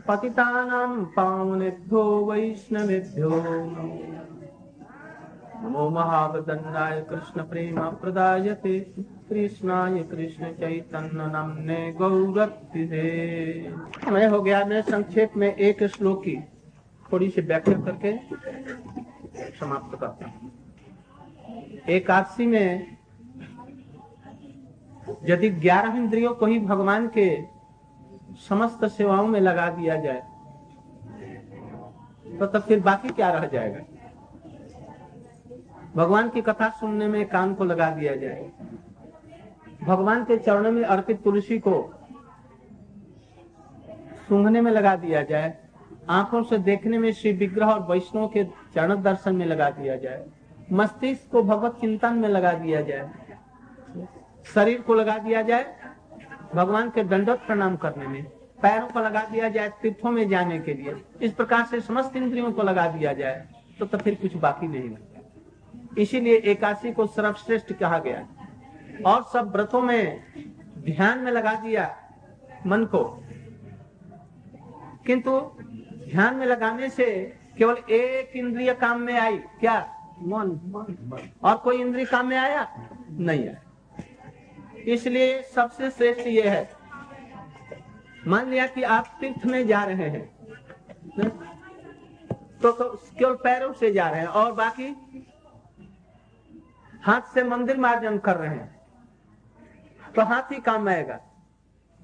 पतितानां 0.07 1.05
पावनेभ्यो 1.05 2.03
वैष्णवेभ्यो 2.25 3.29
नमो। 5.63 5.89
महावदन्नाय 5.89 7.01
कृष्ण 7.09 7.43
प्रेम 7.43 7.79
प्रदायते 7.79 8.79
कृष्णाय 9.29 10.03
कृष्ण 10.03 10.51
चैतन्य 10.51 11.27
नामने 11.31 11.91
गौरक्तिदे 11.91 13.07
समय 14.05 14.25
हो 14.25 14.41
गया 14.41 14.65
मैं 14.65 14.81
संक्षेप 14.81 15.31
में 15.37 15.55
एक 15.55 15.83
श्लोक 15.83 16.23
की। 16.23 16.37
थोड़ी 17.11 17.29
सी 17.29 17.41
व्याख्या 17.41 17.77
करके 17.79 18.11
समाप्त 19.59 19.99
करता 19.99 20.25
हूँ। 20.25 20.51
एकादशी 21.89 22.47
में 22.47 22.97
यदि 25.25 25.49
ग्यारह 25.49 25.97
इंद्रियों 25.97 26.33
को 26.35 26.45
ही 26.45 26.59
भगवान 26.59 27.07
के 27.07 27.27
समस्त 28.49 28.85
सेवाओं 28.85 29.27
में 29.27 29.39
लगा 29.39 29.69
दिया 29.69 29.95
जाए 29.95 30.21
तो 32.39 32.45
तब 32.45 32.61
फिर 32.61 32.79
बाकी 32.79 33.09
क्या 33.09 33.29
रह 33.31 33.45
जाएगा? 33.45 33.79
भगवान 35.95 36.29
की 36.29 36.41
कथा 36.41 36.69
सुनने 36.69 37.07
में 37.07 37.25
कान 37.25 37.53
को 37.53 37.63
लगा 37.63 37.89
दिया 37.91 38.15
जाए। 38.15 38.51
भगवान 39.83 40.23
के 40.25 40.37
चरणों 40.37 40.71
में 40.71 40.83
अर्पित 40.83 41.23
तुलसी 41.23 41.57
को 41.59 41.73
सूंघने 44.27 44.61
में 44.61 44.71
लगा 44.71 44.95
दिया 44.95 45.21
जाए। 45.21 45.57
आँखों 46.09 46.43
से 46.43 46.57
देखने 46.57 46.97
में 46.97 47.11
श्री 47.11 47.31
विग्रह 47.31 47.67
और 47.67 47.81
वैष्णव 47.91 48.27
के 48.27 48.43
चरण 48.43 49.01
दर्शन 49.01 49.35
में 49.35 49.45
लगा 49.45 49.69
दिया 49.69 49.95
जाए। 49.95 50.25
मस्तिष्क 50.71 51.31
को 51.31 51.43
भगवत 51.43 51.77
चिंतन 51.81 52.13
में 52.13 52.29
लगा 52.29 52.53
दिया 52.53 52.81
जाए। 52.81 53.09
शरीर 54.45 54.81
को 54.81 54.93
लगा 54.93 55.17
दिया 55.17 55.41
जाए 55.41 55.75
भगवान 56.55 56.89
के 56.89 57.03
दंडोत 57.03 57.39
प्रणाम 57.39 57.75
करने 57.75 58.07
में 58.07 58.23
पैरों 58.61 58.87
को 58.87 58.99
लगा 58.99 59.21
दिया 59.21 59.49
जाए 59.49 59.69
तीर्थों 59.81 60.11
में 60.11 60.29
जाने 60.29 60.59
के 60.59 60.73
लिए 60.73 61.03
इस 61.21 61.31
प्रकार 61.31 61.65
से 61.65 61.79
समस्त 61.81 62.15
इंद्रियों 62.15 62.51
को 62.51 62.63
लगा 62.63 62.87
दिया 62.87 63.13
जाए 63.13 63.47
तो, 63.79 63.85
तो 63.85 63.97
फिर 63.97 64.15
कुछ 64.15 64.35
बाकी 64.35 64.67
नहीं 64.67 64.89
रहता 64.89 65.19
इसीलिए 65.97 66.35
एकादशी 66.35 66.93
को 66.93 67.07
सर्वश्रेष्ठ 67.07 67.73
कहा 67.73 67.99
गया। 67.99 68.27
और 69.05 69.23
सब 69.23 69.51
व्रतों 69.51 69.81
में 69.81 70.23
ध्यान 70.77 71.19
में 71.19 71.31
लगा 71.31 71.53
दिया 71.53 71.97
मन 72.65 72.85
को। 72.85 73.23
किंतु 75.05 75.39
ध्यान 76.09 76.35
में 76.35 76.45
लगाने 76.45 76.89
से 76.89 77.37
केवल 77.57 77.75
एक 77.89 78.37
इंद्रिय 78.37 78.73
काम 78.73 78.99
में 78.99 79.19
आई 79.19 79.37
क्या? 79.37 79.95
मन। 80.21 80.59
और 81.43 81.57
कोई 81.57 81.81
इंद्रिय 81.81 82.05
काम 82.05 82.27
में 82.27 82.37
आया? 82.37 82.89
नहीं 83.11 83.47
आया। 83.47 83.72
इसलिए 84.87 85.41
सबसे 85.41 85.91
श्रेष्ठ 85.91 86.27
ये 86.27 86.49
है। 86.49 86.69
मान 88.27 88.49
लिया 88.49 88.67
कि 88.67 88.83
आप 88.83 89.17
तीर्थ 89.19 89.45
में 89.45 89.67
जा 89.67 89.83
रहे 89.83 90.09
हैं। 90.09 90.33
तो, 92.61 92.95
केवल 92.95 93.35
पैरों 93.35 93.73
से 93.73 93.93
जा 93.93 94.09
रहे 94.09 94.19
हैं 94.19 94.27
और 94.27 94.51
बाकी 94.51 94.87
हाथ 97.01 97.21
से 97.21 97.43
मंदिर 97.43 97.77
मार्जन 97.77 98.17
कर 98.17 98.35
रहे 98.35 98.49
हैं। 98.49 98.81
तो 100.15 100.21
हाथ 100.21 100.41
ही 100.41 100.59
काम 100.59 100.89
आएगा। 100.89 101.19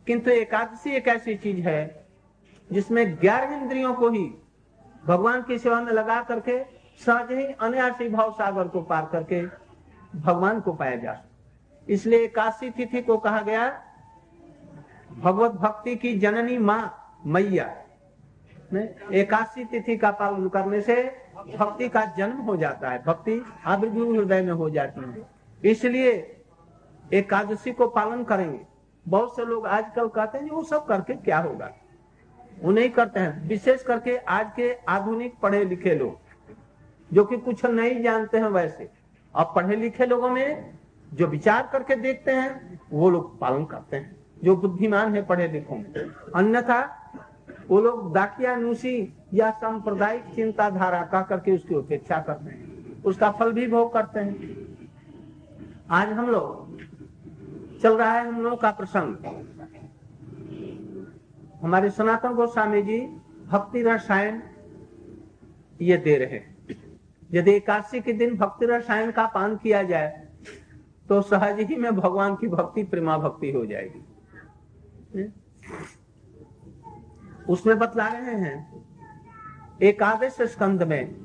किंतु 0.08 0.32
एकादशी 0.32 0.90
एक 0.90 1.08
ऐसी 1.08 1.36
चीज़ 1.36 1.68
है 1.68 2.08
जिसमें 2.72 3.16
ग्यारह 3.16 3.56
इंद्रियों 3.56 3.94
को 3.94 4.10
ही 4.10 4.34
भगवान 5.06 5.44
की 5.44 5.60
सेवा 5.60 5.82
में 5.82 5.92
लगा 5.92 6.22
करके 6.22 6.64
सहज 7.06 7.32
ही 7.32 7.46
अनायासी 7.46 8.10
भाव 8.10 8.32
सागर 8.32 8.68
को 8.68 8.82
पार 8.82 9.10
करके 9.12 9.46
भगवान 10.20 10.62
को 10.62 10.74
पाया 10.74 10.96
जा 10.96 11.24
इसलिए 11.90 12.24
एकादशी 12.24 12.70
तिथि 12.70 13.02
को 13.02 13.18
कहा 13.18 13.42
गया 13.42 13.68
भगवत 15.12 15.52
भक्ति 15.52 15.96
की 15.96 16.18
जननी 16.20 16.58
माँ 16.58 16.82
मैया। 17.26 17.66
एकादशी 19.14 19.66
तिथि 19.66 19.98
का 19.98 20.12
पालन 20.12 20.48
करने 20.50 20.82
से 20.82 21.04
भक्ति 21.58 21.90
का 21.90 22.06
जन्म 22.18 22.38
हो 22.38 22.56
जाता 22.58 22.90
है। 22.90 23.04
भक्ति 23.04 23.42
आविर्भूत 23.66 24.16
हृदय 24.18 24.42
में 24.42 24.52
हो 24.54 24.70
जाती 24.70 25.02
है। 25.02 25.28
इसलिए 25.64 26.12
एकादशी 27.14 27.72
को 27.72 27.88
पालन 27.88 28.24
करेंगे। 28.24 28.60
बहुत 29.06 29.36
से 29.36 29.46
लोग 29.46 29.68
आजकल 29.68 30.08
कहते 30.08 30.38
हैं, 30.38 30.50
वो 30.50 30.64
सब 30.64 30.86
करके 30.86 31.14
क्या 31.14 31.38
होगा? 31.40 31.72
वो 32.62 32.72
नहीं 32.72 32.90
करते 32.90 33.20
हैं। 33.20 33.48
विशेष 33.48 33.84
करके 33.84 34.18
आज 34.18 34.52
के 34.56 34.74
आधुनिक 34.90 35.38
पढ़े 35.40 35.64
लिखे 35.66 35.96
लोग, 35.96 36.18
जो 37.12 37.26
कि 37.26 37.38
कुछ 37.38 37.66
नहीं 37.66 38.02
जानते 38.04 38.38
हैं 38.38 38.50
वैसे। 38.50 38.90
अब 39.36 39.54
पढ़े 39.56 39.76
लिखे 39.76 40.06
लोगों 40.06 40.30
में 40.30 40.79
जो 41.14 41.28
विचार 41.28 41.70
करके 41.72 41.96
देखते 41.96 42.32
हैं, 42.32 42.80
वो 42.92 43.10
लोग 43.10 43.40
पालन 43.40 43.66
करते 43.66 43.98
हैं। 43.98 44.16
जो 44.44 44.56
बुद्धिमान 44.56 45.16
है, 45.16 45.26
पढ़े 45.26 45.48
लिखो 45.48 45.84
अन्यथा, 46.36 47.12
वो 47.70 47.82
लोग 47.82 48.14
दाकियानुसी 48.14 49.14
या 49.34 49.52
सांप्रदायिक 49.52 50.24
चिंताधारा 50.36 51.04
कह 51.04 51.22
करके 51.22 51.52
उसकी 51.52 51.76
उपेक्षा 51.76 52.22
करते 52.22 52.50
हैं। 52.50 53.04
उसका 53.04 53.32
फल 53.32 53.52
भी 53.52 53.68
भोग 53.68 53.94
करते 53.94 54.20
हैं। 54.20 54.68
आज 55.92 56.10
हम 56.10 56.28
लोग, 56.28 56.80
चल 57.80 57.98
रहा 57.98 58.12
है 58.12 58.28
हम 58.28 58.42
लोगों 58.42 58.58
का 58.58 58.72
प्रसंग। 58.72 59.16
हमारे 61.64 61.90
सनातन 61.90 62.34
गोस्वामी 62.34 62.82
जी 62.82 63.02
भक्ति 63.48 63.82
रसायन 63.82 64.44
ये 65.82 65.98
दे 65.98 66.18
रहे 66.18 66.28
हैं। 66.28 66.58
यदि 67.32 67.52
एकादशी 67.52 68.02
के 68.02 68.14
दिन 68.14 68.38
भक्ति 68.38 68.66
रसायन 68.66 69.12
का 69.12 69.28
पान 69.28 69.56
किया 69.56 69.84
जाए 69.84 70.29
तो 71.10 71.22
सहज 71.22 71.60
ही 71.60 71.76
में 71.76 71.96
भगवान 71.96 72.36
की 72.36 72.48
भक्ति 72.48 72.84
प्रेमा 72.84 73.18
भक्ति 73.18 73.52
हो 73.52 73.66
जाएगी। 73.66 74.02
उसमें 77.50 77.78
बतला 77.80 78.08
रहे 78.08 78.36
हैं 78.36 78.84
एकादश 79.82 80.38
स्कंद 80.42 80.84
में 80.84 81.16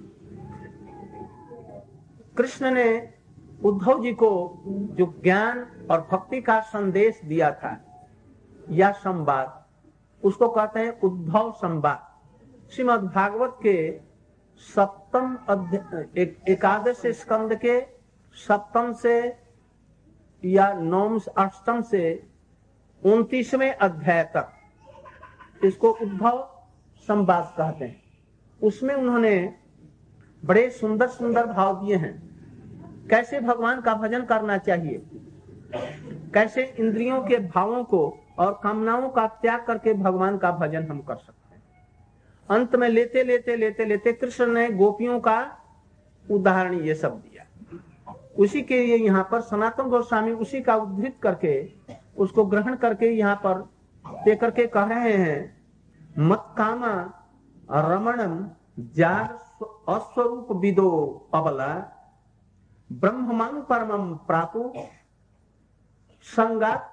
कृष्ण 2.36 2.70
ने 2.70 3.12
उद्धव 3.64 4.02
जी 4.02 4.12
को 4.12 4.30
जो 4.66 5.06
ज्ञान 5.22 5.66
और 5.90 6.08
भक्ति 6.12 6.40
का 6.40 6.60
संदेश 6.60 7.20
दिया 7.24 7.50
था 7.50 7.76
या 8.70 8.90
संवाद 8.92 9.62
उसको 10.22 10.48
कहते 10.48 10.80
हैं 10.80 11.00
उद्धव 11.00 11.52
संवाद। 11.52 12.70
श्रीमद 12.70 13.00
भागवत 13.14 13.58
के 13.62 14.00
सप्तम 14.60 15.36
अध्याय 15.48 16.06
एक, 16.16 16.38
एकादश 16.48 17.02
स्कंद 17.06 17.54
के 17.54 17.80
सप्तम 18.36 18.92
से 18.92 19.43
या 20.44 20.72
नौम 20.72 21.20
अष्टम 21.38 21.82
से 21.82 22.26
उनतीसवें 23.04 23.74
अध्याय 23.74 24.24
तक 24.24 24.48
इसको 25.64 25.90
उद्भव 25.90 26.50
संवाद 27.08 27.54
कहते 27.58 27.84
हैं। 27.84 28.02
उसमें 28.62 28.94
उन्होंने 28.94 29.54
बड़े 30.44 30.70
सुंदर 30.70 31.06
सुंदर 31.06 31.46
भाव 31.46 31.84
दिए 31.84 31.96
हैं। 31.96 32.34
कैसे 33.10 33.40
भगवान 33.40 33.80
का 33.80 33.94
भजन 33.94 34.24
करना 34.24 34.58
चाहिए? 34.58 35.02
कैसे 36.34 36.74
इंद्रियों 36.78 37.22
के 37.22 37.36
भावों 37.36 37.84
को 37.84 38.18
और 38.38 38.60
कामनाओं 38.62 39.08
का 39.10 39.26
त्याग 39.26 39.66
करके 39.66 39.94
भगवान 39.94 40.38
का 40.38 40.50
भजन 40.50 40.82
हम 40.82 41.00
कर 41.02 41.16
सकते 41.16 41.54
हैं? 41.54 41.62
अंत 42.50 42.76
में 42.76 42.88
लेते 42.88 43.24
लेते 43.24 43.56
लेते 43.56 43.84
लेते 43.84 44.12
कृष्ण 44.12 44.46
ने 44.46 44.70
गोपियों 44.70 45.20
का 45.20 45.58
उदाहरण 46.30 46.74
ये 46.74 46.94
सब 46.94 47.20
दिया। 47.20 47.44
उसी 48.34 48.62
के 48.62 48.78
लिए 48.78 48.96
यहाँ 48.96 49.22
पर 49.30 49.40
सनातन 49.42 49.88
गोस्वामी 49.90 50.32
उसी 50.34 50.60
का 50.62 50.74
उद्धृत 50.76 51.18
करके, 51.22 51.54
उसको 52.16 52.44
ग्रहण 52.44 52.76
करके 52.76 53.06
यहाँ 53.08 53.36
पर 53.44 53.60
दे 54.24 54.34
करके 54.36 54.66
कह 54.66 54.84
रहे 54.84 55.12
हैं, 55.14 55.38
मत 56.20 56.54
कामा 56.58 56.92
रमणम 57.70 58.34
जार 58.94 59.26
अस्वरूप 59.88 60.52
विदो 60.52 60.90
अबला 61.34 61.68
ब्रह्ममान 62.90 63.60
परमम 63.62 64.14
प्रापु 64.26 64.72
संगात 66.26 66.90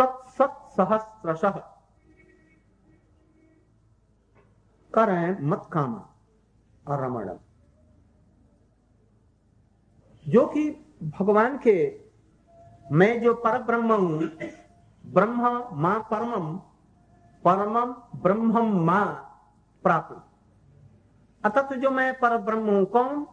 तत्सत 0.00 0.54
सहस्रश 0.70 1.40
कर 4.92 5.08
रहे 5.08 5.18
हैं, 5.18 5.36
मत 5.42 5.68
कामा 5.72 6.96
रमणम 6.96 7.38
जो 10.28 10.46
कि 10.46 10.70
भगवान 11.18 11.58
के, 11.58 12.00
मैं 12.92 13.20
जो 13.22 13.34
पर 13.34 13.62
ब्रह्म 13.62 13.92
हूँ, 13.92 14.30
ब्रह्म 15.06 15.42
माँ 15.72 15.98
परमम 16.10 16.56
परमम 17.44 17.94
ब्रह्मम 18.22 18.84
माँ 18.84 19.06
प्राप्त। 19.82 20.16
अतः 21.44 21.76
जो 21.76 21.90
मैं 21.90 22.12
पर 22.18 22.36
ब्रह्म 22.36 22.70
हूँ, 22.70 22.84
कौन? 22.84 23.26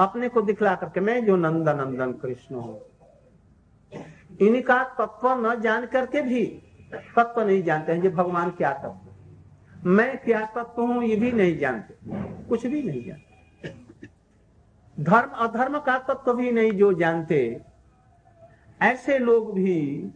अपने 0.00 0.28
को 0.28 0.42
दिखला 0.42 0.74
करके 0.74 1.00
मैं 1.00 1.24
जो 1.26 1.36
नंद 1.36 1.68
नंदन 1.68 2.12
कृष्ण 2.12 2.54
हूँ। 2.54 2.80
इनका 4.40 4.82
तत्व 4.84 5.28
न 5.46 5.60
जान 5.60 5.86
करके 5.86 6.22
भी 6.22 6.44
तत्व 6.92 7.40
नहीं 7.40 7.62
जानते 7.62 7.92
हैं 7.92 8.02
जो 8.02 8.10
भगवान 8.10 8.50
क्या 8.50 8.72
तत्व? 8.72 9.88
मैं 9.88 10.18
क्या 10.18 10.44
तत्व 10.46 10.82
हूँ, 10.82 11.04
ये 11.04 11.16
भी 11.16 11.32
नहीं 11.32 11.58
जानते। 11.58 11.94
कुछ 12.48 12.66
भी 12.66 12.82
नहीं 12.82 13.04
जानते। 13.04 13.25
धर्म, 15.00 15.30
अधर्म 15.30 15.78
का 15.78 15.98
तत्व 15.98 16.34
भी 16.34 16.52
नहीं 16.52 16.72
जो 16.72 16.92
जानते। 16.92 17.60
ऐसे 18.82 19.18
लोग 19.18 19.54
भी 19.54 20.10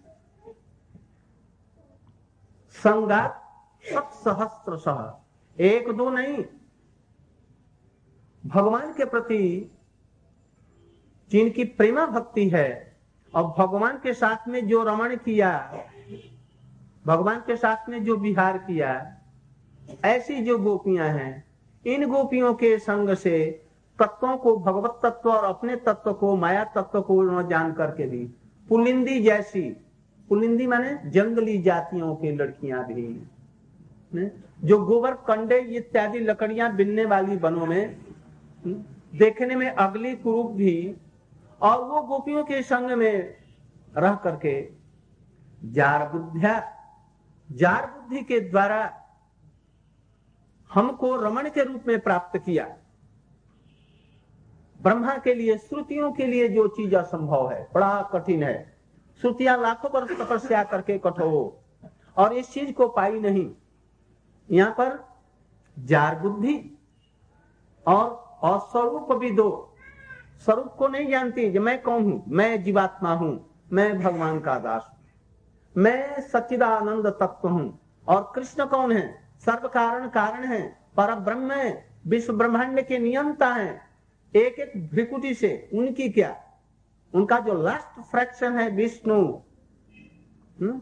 संगात 2.70 3.42
सत्सहस्त्र 3.84 4.76
सह। 4.76 5.62
एक 5.62 5.92
दो 5.92 6.10
नहीं। 6.10 6.44
भगवान 8.46 8.92
के 8.92 9.04
प्रति 9.04 9.70
जिनकी 11.30 11.64
प्रेमा 11.64 12.06
भक्ति 12.06 12.48
है, 12.48 12.96
और 13.34 13.54
भगवान 13.58 13.96
के 13.96 14.14
साथ 14.14 14.48
में 14.48 14.68
जो 14.68 14.82
रमण 14.84 15.16
किया, 15.16 15.78
भगवान 17.06 17.40
के 17.40 17.56
साथ 17.56 17.88
में 17.88 18.04
जो 18.04 18.16
विहार 18.16 18.58
किया, 18.58 19.16
ऐसी 20.04 20.42
जो 20.42 20.58
गोपियाँ 20.58 21.08
हैं, 21.08 21.44
इन 21.86 22.06
गोपियों 22.10 22.54
के 22.54 22.78
संग 22.78 23.14
से 23.14 23.66
तत्वों 24.00 24.36
को, 24.36 24.56
भगवत 24.56 24.98
तत्व 25.02 25.30
और 25.30 25.44
अपने 25.44 25.76
तत्व 25.76 26.12
को, 26.12 26.36
माया 26.36 26.64
तत्व 26.64 27.00
को 27.00 27.22
न 27.22 27.48
जान 27.48 27.72
करके 27.72 28.06
भी 28.06 28.24
पुलिंदी 28.68 29.22
जैसी, 29.22 29.62
पुलिंदी 30.28 30.66
माने 30.66 31.10
जंगली 31.10 31.62
जातियों 31.62 32.14
की 32.16 32.32
लड़कियाँ 32.32 32.84
भी। 32.86 33.28
ने? 34.14 34.30
जो 34.64 34.78
गोबर 34.78 35.14
कंडे 35.14 35.58
इत्यादि 35.58 36.18
लकड़ियाँ 36.18 36.74
बिनने 36.76 37.04
वाली 37.04 37.36
बनों 37.36 37.66
में 37.66 37.96
देखने 39.14 39.56
में 39.56 39.70
अगली 39.70 40.14
कुरूप 40.16 40.50
भी, 40.50 40.96
और 41.62 41.84
वो 41.84 42.02
गोपियों 42.02 42.44
के 42.44 42.62
संग 42.62 42.90
में 42.90 43.36
रह 43.96 44.14
करके 44.14 44.68
जार 45.64 46.08
बुद्धिया, 46.08 46.72
जार 47.52 47.86
बुद्धि 47.86 48.22
के 48.22 48.40
द्वारा 48.40 48.90
हमको 50.70 51.16
रमण 51.16 51.48
के 51.50 51.64
रूप 51.64 51.84
में 51.86 52.00
प्राप्त 52.00 52.38
किया। 52.38 52.76
ब्रह्मा 54.80 55.16
के 55.18 55.34
लिए, 55.34 55.56
श्रुतियों 55.58 56.10
के 56.12 56.26
लिए 56.26 56.48
जो 56.48 56.66
चीज़ 56.68 56.94
असंभव 56.96 57.50
है, 57.50 57.68
बड़ा 57.74 58.02
कठिन 58.12 58.42
है। 58.42 58.72
श्रुतियाँ 59.22 59.56
लाखों 59.58 59.90
वर्ष 59.90 60.18
तपस्या 60.20 60.62
करके 60.64 60.98
कठोर 60.98 62.22
और 62.22 62.32
इस 62.32 62.52
चीज़ 62.52 62.72
को 62.72 62.88
पाई 62.88 63.20
नहीं। 63.20 63.50
यहाँ 64.48 64.70
पर 64.70 64.98
जार 65.76 66.18
बुद्धि 66.18 66.56
और 67.86 68.08
अस्वरूप 68.44 69.12
भी 69.12 69.30
दो। 69.30 69.50
स्वरूप 70.46 70.74
को 70.78 70.88
नहीं 70.88 71.08
जानती 71.08 71.58
मैं 71.58 71.80
कौन 71.82 72.04
हूँ? 72.04 72.22
मैं 72.28 72.62
जीवात्मा 72.64 73.12
हूँ, 73.14 73.50
मैं 73.72 73.98
भगवान 73.98 74.40
का 74.40 74.58
दास 74.58 74.90
हूँ। 74.90 74.98
मैं 75.74 76.20
सच्चिदानंद 76.22 77.06
तत्व 77.12 77.48
हूँ, 77.48 77.78
और 78.06 78.32
कृष्ण 78.34 78.66
कौन 78.66 78.92
है? 78.92 79.22
सर्व 79.44 79.68
कारण 79.68 80.08
कारण 80.08 80.44
है 80.44 80.62
पर 80.96 81.14
ब्रह्म 81.16 81.60
विश्व 82.06 82.32
ब्रह्मांड 82.32 82.80
के 82.82 82.98
नियंता 82.98 83.48
है। 83.48 83.89
एक 84.34 84.58
एक 84.58 84.72
भ्रिकुटी 84.90 85.34
से 85.34 85.70
उनकी 85.74 86.08
क्या 86.08 86.36
उनका 87.14 87.38
जो 87.38 87.54
लास्ट 87.62 88.00
फ्रैक्शन 88.10 88.58
है 88.58 88.68
विष्णु 88.70 89.20
हम्म? 90.58 90.80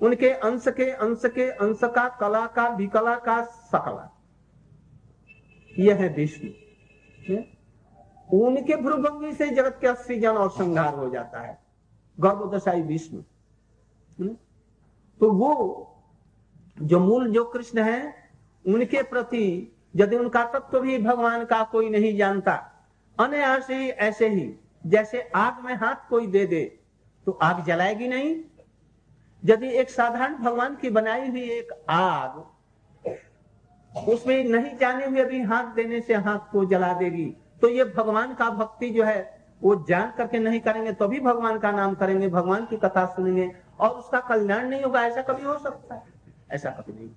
उनके 0.00 0.30
अंश 0.30 0.64
के 0.68 0.90
अंश 0.90 1.22
के 1.24 1.50
अंश 1.50 1.80
का 1.84 2.08
कला 2.20 2.46
का 2.46 2.68
विकला 2.68 3.14
का 3.16 3.42
सकला 3.42 4.10
यह 5.76 5.96
है 5.96 6.08
विष्णु 6.08 6.50
हम्म? 7.28 7.42
उनके 8.38 8.76
भ्रुभंगी 8.76 9.32
से 9.32 9.48
जगत 9.48 9.78
का 9.82 9.94
सृजन 9.94 10.36
और 10.36 10.50
संहार 10.50 10.94
हो 10.94 11.08
जाता 11.10 11.40
है 11.40 11.58
गर्भदशाई 12.18 12.82
विष्णु 12.82 13.20
हम्म? 14.18 14.36
तो 15.20 15.30
वो 15.32 15.92
जो 16.76 16.98
मूल 17.00 17.30
जो 17.32 17.44
कृष्ण 17.44 17.82
है, 17.82 18.14
उनके 18.64 19.02
प्रति 19.02 19.72
यदि 19.96 20.16
उनका 20.16 20.44
तत्व 20.44 20.80
भी 20.80 20.98
भगवान 20.98 21.44
का 21.44 21.62
कोई 21.62 21.88
नहीं 21.90 22.16
जानता 22.16 22.54
अनायास 23.18 23.70
ही, 23.70 23.88
ऐसे 23.88 24.28
ही। 24.28 24.52
जैसे 24.86 25.20
आग 25.36 25.64
में 25.64 25.74
हाथ 25.74 26.08
कोई 26.10 26.26
दे 26.26 26.46
दे 26.46 26.64
तो 27.26 27.32
आग 27.32 27.64
जलाएगी 27.64 28.08
नहीं। 28.08 28.34
यदि 29.42 29.68
एक 29.70 29.90
साधारण 29.90 30.34
भगवान 30.34 30.76
की 30.76 30.90
बनाई 30.90 31.28
हुई 31.30 31.42
एक 31.50 31.72
आग, 31.90 32.44
उसमें 34.08 34.44
नहीं 34.44 34.76
जाने 34.76 35.06
हुए 35.06 35.24
भी 35.24 35.42
हाथ 35.42 35.74
देने 35.74 36.00
से 36.00 36.14
हाथ 36.16 36.52
को 36.52 36.64
जला 36.64 36.92
देगी 36.94 37.26
तो 37.62 37.68
ये 37.68 37.84
भगवान 37.86 38.34
का 38.34 38.48
भक्ति 38.50 38.90
जो 38.90 39.04
है, 39.04 39.18
वो 39.62 39.74
जान 39.88 40.12
करके 40.16 40.38
नहीं 40.38 40.60
करेंगे 40.60 40.92
तो 40.92 41.08
भी 41.08 41.20
भगवान 41.20 41.58
का 41.58 41.70
नाम 41.72 41.94
करेंगे, 41.94 42.28
भगवान 42.28 42.66
की 42.66 42.76
कथा 42.76 43.04
सुनेंगे, 43.06 43.50
और 43.80 43.90
उसका 43.90 44.20
कल्याण 44.20 44.68
नहीं 44.68 44.82
होगा, 44.82 45.02
ऐसा 45.02 45.22
कभी 45.22 45.44
हो 45.44 45.58
सकता 45.58 45.94
है। 45.94 46.02
ऐसा 46.50 46.70
कभी 46.70 46.92
नहीं। 46.92 47.08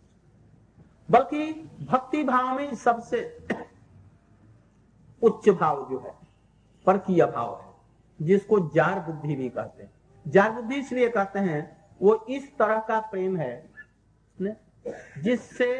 बल्कि 1.10 1.70
भक्ति 1.82 2.24
भाव 2.24 2.56
में 2.56 2.74
सबसे 2.76 3.20
उच्च 5.22 5.50
भाव 5.50 5.88
जो 5.90 6.00
है, 6.00 6.14
परकीय 6.88 7.26
भाव 7.26 7.54
है, 7.56 7.68
जिसको 8.20 8.60
जार 8.70 9.00
बुद्धि 9.00 9.36
भी 9.36 9.50
कहते 9.50 9.84
हैं 9.84 9.92
जार 10.26 10.52
बुद्धि 10.52 10.76
इसलिए 10.76 11.10
कहते 11.10 11.40
हैं, 11.40 11.62
वो 12.02 12.16
इस 12.30 12.58
तरह 12.58 12.80
का 12.80 13.00
प्रेम 13.02 13.38
है? 13.38 13.70
जिससे 15.24 15.72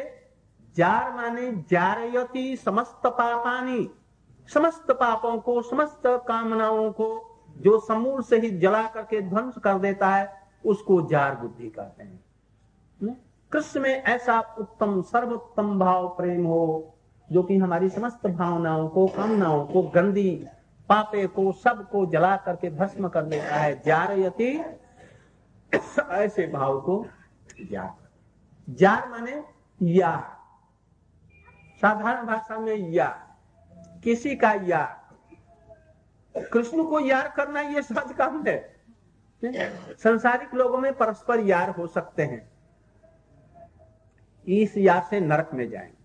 जार 0.76 1.10
माने 1.14 1.50
जारयति 1.70 2.56
समस्त 2.56 3.06
पापानी, 3.06 3.90
समस्त 4.48 4.90
पापों 4.90 5.38
को, 5.38 5.62
समस्त 5.62 6.02
कामनाओं 6.28 6.90
को, 6.92 7.08
जो 7.58 7.78
समूल 7.80 8.22
से 8.22 8.38
ही 8.40 8.50
जला 8.58 8.82
करके 8.88 9.20
ध्वंस 9.20 9.58
कर 9.58 9.78
देता 9.78 10.08
है, 10.08 10.28
उसको 10.66 11.00
जार 11.02 11.34
बुद्धि 11.36 11.68
कहते 11.68 12.02
हैं 12.02 13.14
कृष्ण 13.52 13.80
में 13.80 13.90
ऐसा 13.90 14.40
उत्तम, 14.58 15.00
सर्वोत्तम 15.02 15.78
भाव 15.78 16.08
प्रेम 16.08 16.44
हो 16.46 16.94
जो 17.32 17.42
कि 17.42 17.56
हमारी 17.58 17.88
समस्त 17.88 18.26
भावनाओं 18.26 18.88
को, 18.88 19.06
कामनाओं 19.06 19.66
को, 19.66 19.82
गंदी 19.82 20.46
पापे 20.88 21.26
को 21.26 21.52
सबको 21.52 22.06
जला 22.06 22.36
करके 22.36 22.70
भस्म 22.70 23.08
कर 23.08 23.22
देता 23.22 23.56
है। 23.56 23.82
जार 23.86 24.18
यति 24.18 24.60
ऐसे 26.10 26.46
भाव 26.46 26.80
को 26.80 27.06
जार 27.70 27.94
जार 28.70 29.08
माने 29.08 29.44
या। 29.82 30.36
साधारण 31.80 32.26
भाषा 32.26 32.58
में 32.58 32.76
या। 32.76 33.36
किसी 34.04 34.36
का 34.36 34.52
या। 34.52 34.96
कृष्ण 36.52 36.84
को 36.84 37.00
यार 37.00 37.32
करना 37.36 37.60
ये 37.60 37.82
सहज 37.82 38.12
काम 38.12 38.44
है? 38.46 38.80
संसारिक 39.98 40.54
लोगों 40.54 40.78
में 40.78 40.92
परस्पर 40.92 41.40
यार 41.40 41.70
हो 41.70 41.86
सकते 41.86 42.22
हैं। 42.22 42.50
इस 44.46 44.76
यार 44.76 45.06
से 45.10 45.20
नरक 45.20 45.50
में 45.54 45.70
जाएँगे। 45.70 45.99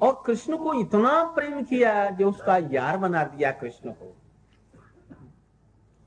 और 0.00 0.22
कृष्ण 0.26 0.56
को 0.56 0.74
इतना 0.74 1.24
प्रेम 1.24 1.62
किया 1.62 2.10
जो 2.10 2.28
उसका 2.28 2.56
यार 2.56 2.96
बना 2.96 3.24
दिया 3.24 3.50
कृष्ण 3.50 3.90
को। 3.90 4.16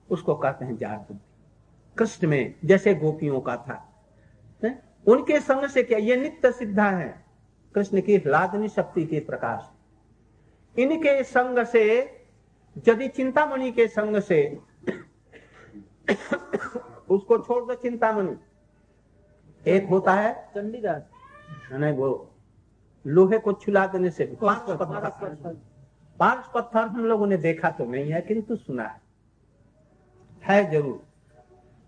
उसको 0.09 0.35
कहते 0.35 0.65
हैं 0.65 0.77
जार 0.77 0.97
बुद्धि। 0.97 1.25
कृष्ण 1.97 2.27
में 2.27 2.55
जैसे 2.65 2.95
गोपियों 2.95 3.41
का 3.41 3.57
था। 3.57 4.03
है? 4.63 4.83
उनके 5.07 5.39
संग 5.39 5.67
से 5.67 5.83
क्या 5.83 5.97
ये 5.97 6.15
नित्य 6.15 6.51
सिद्धा 6.51 6.89
है? 6.89 7.25
कृष्ण 7.75 8.01
की 8.01 8.17
लादनी 8.17 8.69
शक्ति 8.69 9.05
के 9.05 9.19
प्रकाश। 9.19 9.69
इनके 10.79 11.23
संग 11.23 11.65
से 11.65 11.99
यदि 12.87 13.07
चिंतामणि 13.07 13.71
के 13.71 13.87
संग 13.87 14.19
से 14.19 14.59
उसको 17.09 17.39
छोड़ 17.39 17.65
दो 17.65 17.73
चिंतामणि। 17.73 18.37
एक 19.67 19.89
होता 19.89 20.13
है? 20.13 20.49
चंडीदास। 20.55 21.01
नहीं 21.71 21.93
वो 21.93 22.28
लोहे 23.05 23.37
को 23.39 23.53
छुला 23.55 23.85
देने 23.87 24.09
से 24.11 24.25
भी 24.25 24.35
पाँच 24.37 24.69
पत्थर। 24.71 25.57
पाँच 26.17 26.45
पत्थर 26.55 26.87
हम 26.87 27.05
लोगों 27.05 27.27
ने 27.27 27.37
देखा 27.39 27.69
तो 27.71 27.85
नहीं 27.85 28.11
है 28.11 28.21
किंतु 28.21 28.55
सुना 28.55 28.83
है। 28.83 29.01
है 30.43 30.71
ज़रूर। 30.71 31.01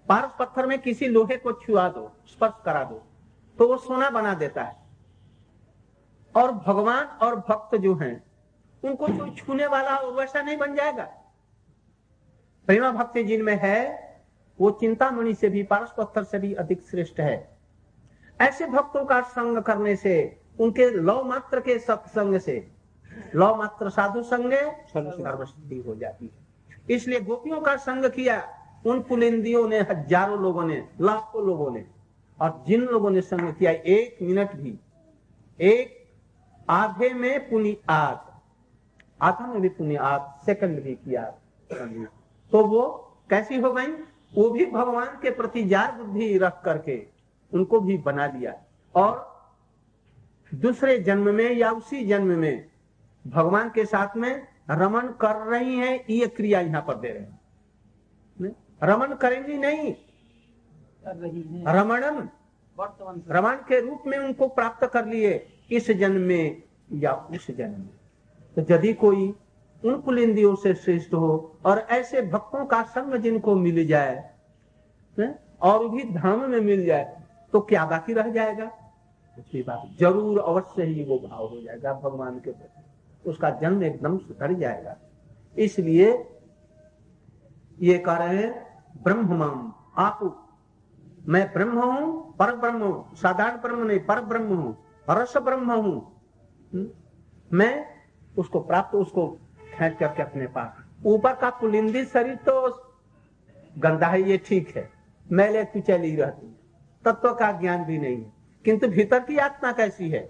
पारस 0.07 0.31
पत्थर 0.39 0.65
में 0.65 0.77
किसी 0.81 1.07
लोहे 1.07 1.37
को 1.37 1.51
छुआ 1.55 1.87
दो 1.89 2.11
स्पर्श 2.27 2.53
करा 2.65 2.83
दो 2.83 3.03
तो 3.59 3.67
वो 3.67 3.77
सोना 3.77 4.09
बना 4.09 4.33
देता 4.35 4.63
है। 4.63 4.75
और 6.35 6.51
भगवान 6.57 7.05
और 7.21 7.35
भक्त 7.39 7.75
जो 7.77 7.95
हैं 7.95 8.23
उनको 8.83 9.07
जो 9.07 9.29
छूने 9.35 9.67
वाला 9.67 9.95
हो 9.95 10.11
वैसा 10.11 10.41
नहीं 10.41 10.57
बन 10.57 10.75
जाएगा। 10.75 11.03
प्रेमा 12.67 12.91
भक्ति 12.91 13.23
जिनमें 13.23 13.57
है 13.61 13.79
वो 14.59 14.71
चिंतामणि 14.71 15.33
से 15.33 15.49
भी 15.49 15.63
पारस 15.63 15.93
पत्थर 15.97 16.23
से 16.23 16.39
भी 16.39 16.53
अधिक 16.55 16.81
श्रेष्ठ 16.81 17.19
है। 17.19 17.37
ऐसे 18.39 18.65
भक्तों 18.67 19.03
का 19.05 19.21
संग 19.29 19.57
करने 19.63 19.95
से 19.95 20.13
उनके 20.59 20.89
लौ 20.91 21.23
मात्र 21.23 21.59
के 21.59 21.77
सत्संग 21.79 22.39
से। 22.39 22.55
लौ 23.35 23.55
मात्र 23.55 23.89
साधु 23.89 24.23
संग। 24.23 24.53
हो 25.85 25.95
जाती 25.95 26.25
है। 26.25 26.95
इसलिए 26.95 27.19
गोपियों 27.21 27.59
का 27.61 27.75
संग 27.77 28.05
किया 28.11 28.41
उन 28.85 29.01
पुलिंदियों 29.01 29.67
ने 29.69 29.79
हज़ारों 29.81 30.39
लोगों 30.41 30.63
ने 30.65 30.83
लाखों 31.01 31.45
लोगों 31.45 31.71
ने 31.71 31.85
और 32.39 32.63
जिन 32.67 32.81
लोगों 32.81 33.09
ने 33.09 33.21
संग 33.21 33.53
किया 33.53 33.71
एक 33.71 34.17
मिनट 34.21 34.55
भी 34.55 34.77
एक 35.59 35.97
आधे 36.69 37.13
में 37.13 37.49
पुनि 37.49 37.77
आध 37.89 38.19
आधा 39.19 39.47
में 39.47 39.61
भी 39.61 39.69
पुण्य 39.69 39.95
आध 39.95 40.45
सेकंड 40.45 40.81
भी 40.83 40.95
किया 40.95 41.23
तो 42.51 42.65
वो 42.67 42.83
कैसी 43.29 43.59
हो 43.59 43.71
गई? 43.73 43.87
वो 44.35 44.49
भी 44.49 44.65
भगवान 44.65 45.07
के 45.21 45.29
प्रति 45.29 45.63
जार 45.63 45.91
बुद्धि 45.91 46.37
रख 46.37 46.61
करके 46.65 47.01
उनको 47.53 47.79
भी 47.79 47.97
बना 47.97 48.27
दिया 48.27 48.53
और 48.95 49.30
दूसरे 50.53 50.97
जन्म 50.99 51.33
में 51.35 51.51
या 51.51 51.71
उसी 51.71 52.05
जन्म 52.05 52.39
में 52.39 52.65
भगवान 53.27 53.69
के 53.69 53.85
साथ 53.85 54.17
में 54.17 54.47
रमन 54.71 55.07
कर 55.21 55.35
रही 55.47 55.75
है 55.75 56.05
ये 56.09 56.27
क्रिया 56.27 56.59
यहाँ 56.61 56.81
पर 56.81 56.95
दे 56.95 57.07
रहे 57.07 57.21
हैं। 57.21 57.39
रमन 58.83 59.13
करेंगी 59.15 59.57
नहीं। 59.57 59.91
कर 59.91 61.15
रही 61.15 61.41
है। 61.41 61.75
रमणन 61.75 62.29
वर्तमान 62.77 63.21
रमन 63.29 63.55
के 63.67 63.79
रूप 63.81 64.03
में 64.07 64.17
उनको 64.17 64.47
प्राप्त 64.47 64.85
कर 64.87 65.05
लिए 65.05 65.47
इस 65.71 65.91
जन्म 65.91 66.21
में 66.21 66.63
या 66.93 67.13
उस 67.13 67.51
जन्म 67.51 67.79
में। 67.79 67.89
तो 68.57 68.73
यदि 68.73 68.93
कोई 68.93 69.33
उन 69.83 70.01
पुलिंदियों 70.01 70.55
से 70.55 70.73
श्रेष्ठ 70.73 71.13
हो 71.13 71.57
और 71.65 71.79
ऐसे 71.79 72.21
भक्तों 72.21 72.65
का 72.65 72.81
संग 72.83 73.15
जिनको 73.15 73.55
मिल 73.55 73.85
जाए 73.87 74.29
ने? 75.17 75.33
और 75.61 75.87
भी 75.89 76.03
धर्म 76.03 76.49
में 76.49 76.59
मिल 76.59 76.85
जाए 76.85 77.23
तो 77.53 77.59
क्या 77.61 77.85
बाकी 77.85 78.13
रह 78.13 78.29
जाएगा? 78.29 78.71
कुछ 79.37 79.65
बात 79.67 79.83
ज़रूर 79.99 80.39
अवश्य 80.39 80.83
ही 80.83 81.03
वो 81.03 81.17
भाव 81.19 81.47
हो 81.47 81.61
जाएगा, 81.61 81.93
भगवान 81.93 82.39
के 82.39 82.51
प्रति। 82.51 83.29
उसका 83.29 83.49
जन्म 83.61 83.83
एकदम 83.83 84.17
सुधर 84.17 84.53
जाएगा। 84.53 84.97
इसलिए 85.55 86.11
ये 87.79 87.97
कह 87.97 88.15
रहे 88.15 88.37
हैं 88.37 88.51
ब्रह्म 89.03 89.43
आप। 89.97 90.19
मैं 91.27 91.45
ब्रह्म 91.53 91.81
हूँ 91.81 92.35
पर 92.37 92.55
ब्रह्म 92.55 92.83
हूँ, 92.83 93.15
साधारण 93.15 93.57
ब्रह्म 93.61 93.85
नहीं 93.87 93.99
पर 93.99 94.21
ब्रह्म 94.21 94.55
हूँ 94.55 94.77
रस 95.09 95.37
ब्रह्म 95.37 95.71
हूँ। 95.71 95.95
हम्म? 96.71 96.87
मैं 97.51 97.85
उसको 98.35 98.59
प्राप्त, 98.59 98.95
उसको 98.95 99.27
खेच 99.71 99.97
करके 99.97 100.21
अपने 100.21 100.47
पास। 100.47 101.05
ऊपर 101.05 101.35
का 101.35 101.49
पुलिंदी 101.49 102.03
शरीर 102.05 102.35
तो 102.35 102.67
गंदा 103.77 104.07
है, 104.07 104.21
ये 104.21 104.37
ठीक 104.37 104.75
है। 104.77 104.89
मैले 105.27 105.63
कुचली 105.65 106.15
रहती 106.15 106.47
तत्व 107.05 107.33
का 107.33 107.51
ज्ञान 107.51 107.83
भी 107.85 107.97
नहीं 107.97 108.17
है। 108.17 108.40
किंतु 108.65 108.87
भीतर 108.87 109.19
की 109.19 109.37
आत्मा 109.37 109.71
कैसी 109.71 110.09
है? 110.09 110.29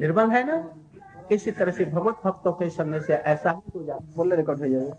निर्बल 0.00 0.30
है 0.30 0.44
ना? 0.44 0.74
इसी 1.32 1.50
तरह 1.50 1.72
से 1.72 1.84
भगवत 1.84 2.20
भक्तों 2.24 2.52
के 2.52 2.70
समय 2.70 3.00
से 3.00 3.14
ऐसा 3.14 3.50
ही 3.50 3.78
हो 3.78 3.84
जाता 3.84 4.16
बोले 4.16 4.36
रिकॉर्ड 4.36 4.60
हो 4.60 4.68
जाएगा 4.68 4.96